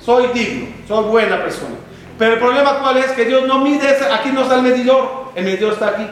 soy 0.00 0.28
digno, 0.28 0.66
soy 0.88 1.04
buena 1.04 1.42
persona. 1.42 1.76
Pero 2.18 2.34
el 2.34 2.38
problema 2.38 2.80
cuál 2.80 2.98
es 2.98 3.12
que 3.12 3.24
Dios 3.24 3.46
no 3.46 3.60
mide, 3.60 3.96
aquí 4.12 4.30
no 4.30 4.42
está 4.42 4.56
el 4.56 4.62
medidor, 4.62 5.32
el 5.34 5.44
medidor 5.44 5.72
está 5.72 5.88
aquí. 5.88 6.06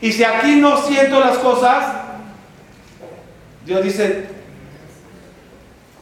Y 0.00 0.12
si 0.12 0.24
aquí 0.24 0.56
no 0.56 0.76
siento 0.78 1.18
las 1.18 1.38
cosas, 1.38 1.84
Dios 3.66 3.82
dice, 3.82 4.28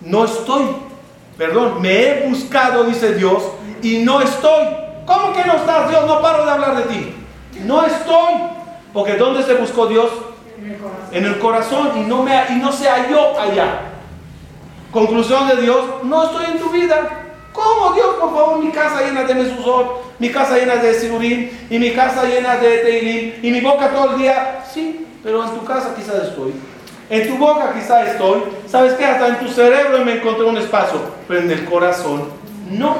no 0.00 0.24
estoy. 0.24 0.66
Perdón, 1.36 1.82
me 1.82 2.02
he 2.02 2.28
buscado, 2.28 2.84
dice 2.84 3.14
Dios, 3.14 3.42
y 3.82 3.98
no 3.98 4.20
estoy. 4.20 4.66
¿Cómo 5.04 5.32
que 5.32 5.44
no 5.44 5.54
estás, 5.54 5.88
Dios? 5.88 6.06
No 6.06 6.20
paro 6.20 6.44
de 6.44 6.50
hablar 6.50 6.76
de 6.76 6.82
ti. 6.84 7.14
No 7.64 7.84
estoy. 7.84 8.34
Porque 8.92 9.16
¿dónde 9.16 9.42
se 9.42 9.54
buscó 9.54 9.86
Dios? 9.86 10.10
En 11.12 11.24
el 11.24 11.38
corazón 11.38 11.90
y 11.96 12.00
no, 12.00 12.22
me, 12.22 12.32
y 12.50 12.54
no 12.56 12.72
se 12.72 12.88
halló 12.88 13.38
allá. 13.38 13.80
Conclusión 14.90 15.46
de 15.48 15.56
Dios, 15.56 15.84
no 16.04 16.24
estoy 16.24 16.46
en 16.46 16.58
tu 16.58 16.70
vida. 16.70 17.26
¿Cómo 17.52 17.92
Dios, 17.94 18.16
por 18.20 18.34
favor, 18.34 18.58
mi 18.58 18.70
casa 18.70 19.02
llena 19.02 19.24
de 19.24 19.34
mesuzot, 19.34 20.18
mi 20.18 20.30
casa 20.30 20.56
llena 20.56 20.76
de 20.76 20.94
sirurim, 20.94 21.50
y 21.70 21.78
mi 21.78 21.92
casa 21.92 22.24
llena 22.24 22.56
de 22.56 22.78
teilim, 22.78 23.34
y 23.42 23.50
mi 23.50 23.60
boca 23.60 23.90
todo 23.90 24.12
el 24.12 24.18
día? 24.18 24.64
Sí, 24.72 25.06
pero 25.22 25.44
en 25.44 25.50
tu 25.50 25.64
casa 25.64 25.94
quizás 25.94 26.28
estoy. 26.28 26.52
En 27.08 27.28
tu 27.28 27.36
boca 27.38 27.72
quizás 27.72 28.08
estoy. 28.08 28.42
¿Sabes 28.68 28.94
qué? 28.94 29.04
Hasta 29.04 29.28
en 29.28 29.38
tu 29.38 29.48
cerebro 29.48 30.04
me 30.04 30.16
encontré 30.16 30.44
un 30.44 30.56
espacio, 30.56 31.00
pero 31.28 31.40
en 31.40 31.50
el 31.50 31.64
corazón 31.64 32.28
no. 32.70 32.96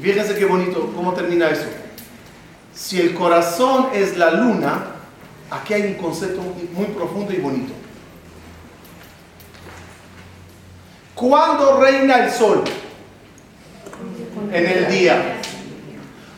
Fíjense 0.00 0.36
qué 0.36 0.44
bonito, 0.44 0.92
cómo 0.94 1.12
termina 1.12 1.50
eso. 1.50 1.66
Si 2.74 3.00
el 3.00 3.14
corazón 3.14 3.88
es 3.92 4.16
la 4.16 4.30
luna, 4.30 4.86
aquí 5.50 5.74
hay 5.74 5.82
un 5.82 5.94
concepto 5.94 6.40
muy 6.72 6.86
profundo 6.86 7.32
y 7.32 7.38
bonito. 7.38 7.72
¿Cuándo 11.14 11.80
reina 11.80 12.24
el 12.24 12.30
sol? 12.30 12.62
En 14.52 14.66
el 14.66 14.88
día. 14.88 15.40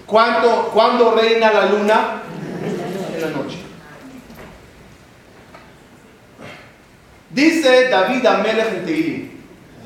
¿Cuándo, 0.06 0.70
¿Cuándo 0.72 1.14
reina 1.14 1.52
la 1.52 1.66
luna? 1.66 2.22
En 3.14 3.20
la 3.20 3.28
noche. 3.28 3.69
Dice 7.31 7.89
David 7.89 8.26
Amelech 8.26 8.68
en 8.68 8.87
Tehilim, 8.87 9.31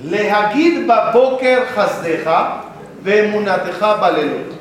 Lehagid 0.02 0.86
baboker 0.86 1.66
hasdeja 1.76 2.64
vemunateja 3.02 3.94
balelot. 3.96 4.54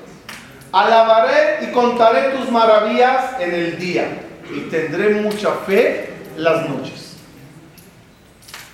Alabaré 0.72 1.60
y 1.64 1.72
contaré 1.72 2.32
tus 2.32 2.50
maravillas 2.52 3.40
en 3.40 3.54
el 3.54 3.80
día 3.80 4.06
y 4.54 4.62
tendré 4.70 5.16
mucha 5.22 5.52
fe 5.66 6.10
las 6.36 6.68
noches. 6.70 7.16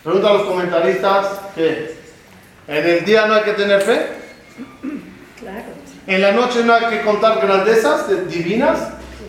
Pregunta 0.03 0.30
a 0.30 0.34
los 0.34 0.43
comentaristas 0.43 1.28
que 1.55 1.95
en 2.68 2.89
el 2.89 3.05
día 3.05 3.28
no 3.28 3.36
hay 3.36 3.43
que 3.43 3.53
tener 3.53 3.82
fe. 3.82 4.07
Claro. 5.39 5.66
En 6.07 6.22
la 6.22 6.32
noche 6.32 6.64
no 6.64 6.74
hay 6.74 6.86
que 6.86 7.01
contar 7.01 7.39
grandezas 7.39 8.07
divinas. 8.28 8.80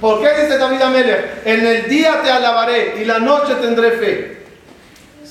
¿Por 0.01 0.21
qué 0.21 0.43
dice 0.43 0.57
David 0.57 0.81
Amelech? 0.81 1.43
En 1.45 1.67
el 1.67 1.89
día 1.89 2.23
te 2.23 2.31
alabaré 2.31 3.03
y 3.03 3.05
la 3.05 3.19
noche 3.19 3.57
tendré 3.57 3.91
fe. 3.93 4.40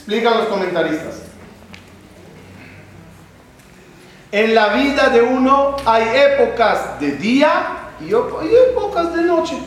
Explican 0.10 0.40
los 0.40 0.48
comentaristas. 0.48 1.22
En 4.32 4.56
la 4.56 4.70
vida 4.70 5.10
de 5.10 5.22
uno 5.22 5.76
hay 5.86 6.02
épocas 6.02 7.00
de 7.00 7.12
día 7.12 7.92
y 8.02 8.10
épocas 8.10 9.14
de 9.14 9.22
noche. 9.22 9.60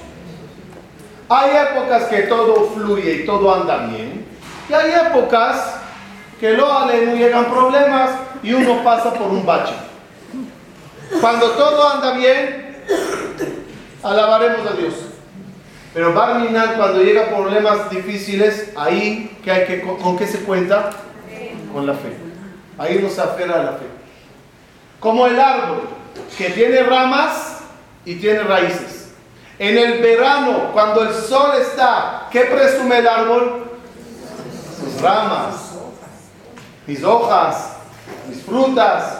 Hay 1.29 1.51
épocas 1.57 2.07
que 2.07 2.23
todo 2.23 2.73
fluye 2.75 3.23
y 3.23 3.25
todo 3.25 3.55
anda 3.55 3.87
bien. 3.87 4.27
Y 4.69 4.73
hay 4.73 4.91
épocas 5.07 5.77
que 6.41 6.55
lo 6.55 6.67
no 6.67 7.15
llegan 7.15 7.45
problemas 7.45 8.11
y 8.43 8.53
uno 8.53 8.83
pasa 8.83 9.15
por 9.15 9.29
un 9.29 9.47
bache. 9.47 9.75
Cuando 11.21 11.51
todo 11.53 11.89
anda 11.89 12.15
bien, 12.15 12.83
alabaremos 14.03 14.67
a 14.67 14.73
Dios. 14.73 15.12
Pero 15.95 16.15
Barminan, 16.15 16.75
cuando 16.77 17.03
llega 17.03 17.29
problemas 17.29 17.91
difíciles, 17.91 18.73
ahí 18.77 19.39
¿qué 19.45 19.51
hay 19.51 19.67
que, 19.67 19.83
¿con 19.83 20.17
qué 20.17 20.27
se 20.27 20.41
cuenta? 20.41 20.91
Con 21.73 21.87
la 21.87 21.93
fe. 21.93 22.17
Ahí 22.79 22.99
nos 22.99 23.19
aferra 23.19 23.61
a 23.61 23.63
la 23.63 23.73
fe. 23.73 23.87
Como 24.99 25.27
el 25.27 25.39
árbol 25.39 25.83
que 26.39 26.51
tiene 26.51 26.83
ramas 26.83 27.59
y 28.07 28.15
tiene 28.15 28.43
raíces. 28.43 29.11
En 29.59 29.77
el 29.77 30.01
verano, 30.01 30.71
cuando 30.73 31.03
el 31.03 31.13
sol 31.13 31.53
está, 31.61 32.29
¿qué 32.31 32.41
presume 32.43 32.99
el 32.99 33.07
árbol? 33.07 33.65
Sus 34.81 35.01
ramas, 35.03 35.73
mis 36.87 37.05
hojas, 37.05 37.75
mis 38.29 38.43
frutas. 38.43 39.19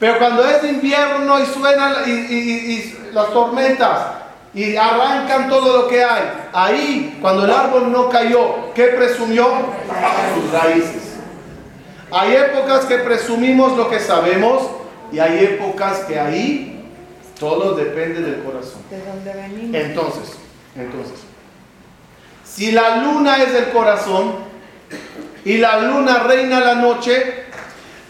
Pero 0.00 0.18
cuando 0.18 0.44
es 0.44 0.64
invierno 0.64 1.38
y 1.38 1.46
suenan 1.46 1.94
y 2.06 2.94
las 3.12 3.32
tormentas, 3.32 4.17
y 4.58 4.76
arrancan 4.76 5.48
todo 5.48 5.82
lo 5.82 5.88
que 5.88 6.02
hay. 6.02 6.48
Ahí, 6.52 7.16
cuando 7.22 7.44
el 7.44 7.50
árbol 7.52 7.92
no 7.92 8.08
cayó, 8.08 8.74
¿qué 8.74 8.86
presumió? 8.86 9.46
Sus 10.34 10.50
raíces. 10.50 11.14
Hay 12.10 12.34
épocas 12.34 12.84
que 12.86 12.96
presumimos 12.98 13.76
lo 13.76 13.88
que 13.88 14.00
sabemos 14.00 14.64
y 15.12 15.20
hay 15.20 15.44
épocas 15.44 16.00
que 16.00 16.18
ahí 16.18 16.90
todo 17.38 17.76
depende 17.76 18.20
del 18.20 18.42
corazón. 18.42 18.82
¿De 18.90 19.00
dónde 19.04 19.32
venimos? 19.32 19.76
Entonces, 19.76 20.36
entonces, 20.74 21.20
si 22.44 22.72
la 22.72 22.96
luna 22.96 23.40
es 23.40 23.54
el 23.54 23.68
corazón 23.68 24.38
y 25.44 25.58
la 25.58 25.82
luna 25.82 26.24
reina 26.24 26.58
la 26.58 26.74
noche, 26.74 27.44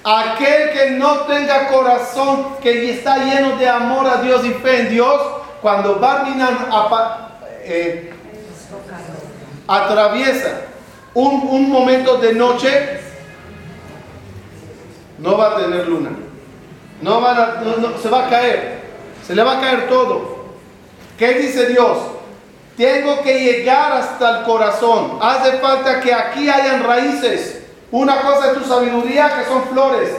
aquel 0.03 0.71
que 0.71 0.91
no 0.93 1.27
tenga 1.27 1.69
corazón, 1.69 2.57
que 2.63 2.91
está 2.91 3.19
lleno 3.19 3.59
de 3.59 3.69
amor 3.69 4.07
a 4.07 4.23
Dios 4.23 4.47
y 4.47 4.55
fe 4.55 4.81
en 4.81 4.89
Dios, 4.89 5.21
cuando 5.61 5.97
Barminan 5.97 6.69
eh, 7.65 8.13
atraviesa 9.67 10.63
un, 11.15 11.71
momento 11.71 12.17
de 12.19 12.33
noche, 12.33 13.01
no 15.19 15.37
va 15.37 15.49
a 15.49 15.57
tener 15.57 15.89
luna. 15.89 16.11
No, 17.03 17.21
va 17.21 17.63
se 18.01 18.09
va 18.09 18.27
a 18.27 18.31
caer. 18.31 18.79
Se 19.27 19.35
le 19.35 19.43
va 19.43 19.59
a 19.59 19.61
caer 19.61 19.89
todo. 19.89 20.39
¿Qué 21.19 21.35
dice 21.35 21.67
Dios? 21.67 21.99
Tengo 22.77 23.23
que 23.23 23.41
llegar 23.41 23.93
hasta 23.93 24.39
el 24.39 24.45
corazón. 24.45 25.19
Hace 25.21 25.59
falta 25.59 26.01
que 26.01 26.15
aquí 26.15 26.49
hayan 26.49 26.85
raíces. 26.85 27.65
Una 27.91 28.21
cosa 28.21 28.53
es 28.53 28.59
tu 28.59 28.65
sabiduría, 28.65 29.37
que 29.37 29.45
son 29.45 29.65
flores, 29.65 30.11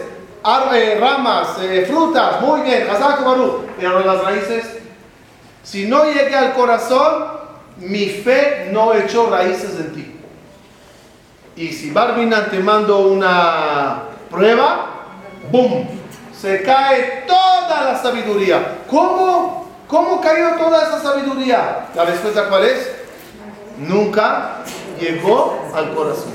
eh, 0.74 0.98
ramas, 1.00 1.58
eh, 1.62 1.86
frutas. 1.90 2.42
Muy 2.42 2.62
bien, 2.62 2.88
pero 3.80 4.00
las 4.02 4.24
raíces 4.24 4.79
si 5.70 5.86
no 5.86 6.05
llegué 6.05 6.36
al 6.36 6.53
corazón, 6.53 7.28
mi 7.78 8.07
fe 8.07 8.70
no 8.72 8.91
echó 8.95 9.30
raíces 9.30 9.76
en 9.80 9.93
ti. 9.93 10.15
Y 11.55 11.67
si 11.74 11.91
Barbinan 11.91 12.49
te 12.49 12.57
mando 12.57 12.99
una 13.01 14.01
prueba, 14.32 14.88
¡boom! 15.51 15.88
Se 16.36 16.63
cae 16.63 17.26
toda 17.28 17.84
la 17.84 18.01
sabiduría. 18.01 18.78
¿Cómo? 18.89 19.70
¿Cómo 19.88 20.20
cayó 20.22 20.55
toda 20.55 20.88
esa 20.88 21.01
sabiduría? 21.01 21.89
La 21.93 22.05
respuesta 22.05 22.49
cuál 22.49 22.65
es? 22.65 22.91
Nunca 23.78 24.63
llegó 24.99 25.70
al 25.76 25.93
corazón. 25.93 26.34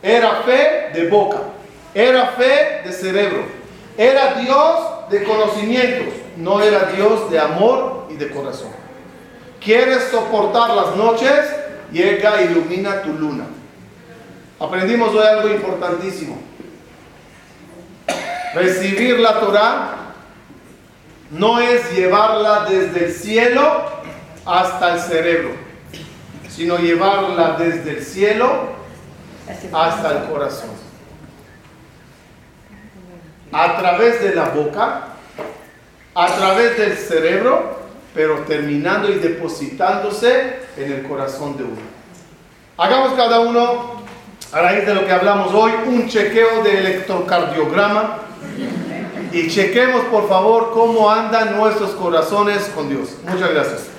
Era 0.00 0.42
fe 0.42 0.90
de 0.94 1.08
boca, 1.08 1.38
era 1.92 2.28
fe 2.28 2.82
de 2.84 2.92
cerebro, 2.92 3.44
era 3.98 4.34
Dios 4.34 5.10
de 5.10 5.24
conocimientos 5.24 6.19
no 6.40 6.60
era 6.60 6.92
Dios 6.92 7.30
de 7.30 7.38
amor 7.38 8.06
y 8.10 8.14
de 8.14 8.30
corazón. 8.30 8.70
¿Quieres 9.62 10.04
soportar 10.04 10.70
las 10.70 10.96
noches? 10.96 11.54
Llega 11.92 12.40
e 12.40 12.46
ilumina 12.46 13.02
tu 13.02 13.12
luna. 13.12 13.44
Aprendimos 14.58 15.14
hoy 15.14 15.26
algo 15.26 15.48
importantísimo. 15.48 16.38
Recibir 18.54 19.20
la 19.20 19.38
Torah 19.40 19.94
no 21.30 21.60
es 21.60 21.92
llevarla 21.92 22.66
desde 22.68 23.06
el 23.06 23.12
cielo 23.12 23.84
hasta 24.44 24.94
el 24.94 25.00
cerebro, 25.00 25.50
sino 26.48 26.78
llevarla 26.78 27.56
desde 27.58 27.98
el 27.98 28.04
cielo 28.04 28.70
hasta 29.72 30.12
el 30.12 30.24
corazón. 30.30 30.70
A 33.52 33.76
través 33.78 34.22
de 34.22 34.34
la 34.34 34.48
boca 34.50 35.10
a 36.14 36.26
través 36.26 36.76
del 36.76 36.96
cerebro, 36.96 37.78
pero 38.14 38.40
terminando 38.40 39.10
y 39.10 39.14
depositándose 39.14 40.60
en 40.76 40.92
el 40.92 41.02
corazón 41.04 41.56
de 41.56 41.64
uno. 41.64 41.80
Hagamos 42.76 43.12
cada 43.14 43.40
uno, 43.40 44.02
a 44.52 44.60
raíz 44.60 44.86
de 44.86 44.94
lo 44.94 45.06
que 45.06 45.12
hablamos 45.12 45.54
hoy, 45.54 45.72
un 45.86 46.08
chequeo 46.08 46.62
de 46.62 46.78
electrocardiograma 46.78 48.18
y 49.32 49.48
chequemos 49.48 50.04
por 50.06 50.28
favor 50.28 50.72
cómo 50.72 51.10
andan 51.10 51.56
nuestros 51.56 51.90
corazones 51.90 52.70
con 52.74 52.88
Dios. 52.88 53.10
Muchas 53.28 53.50
gracias. 53.50 53.90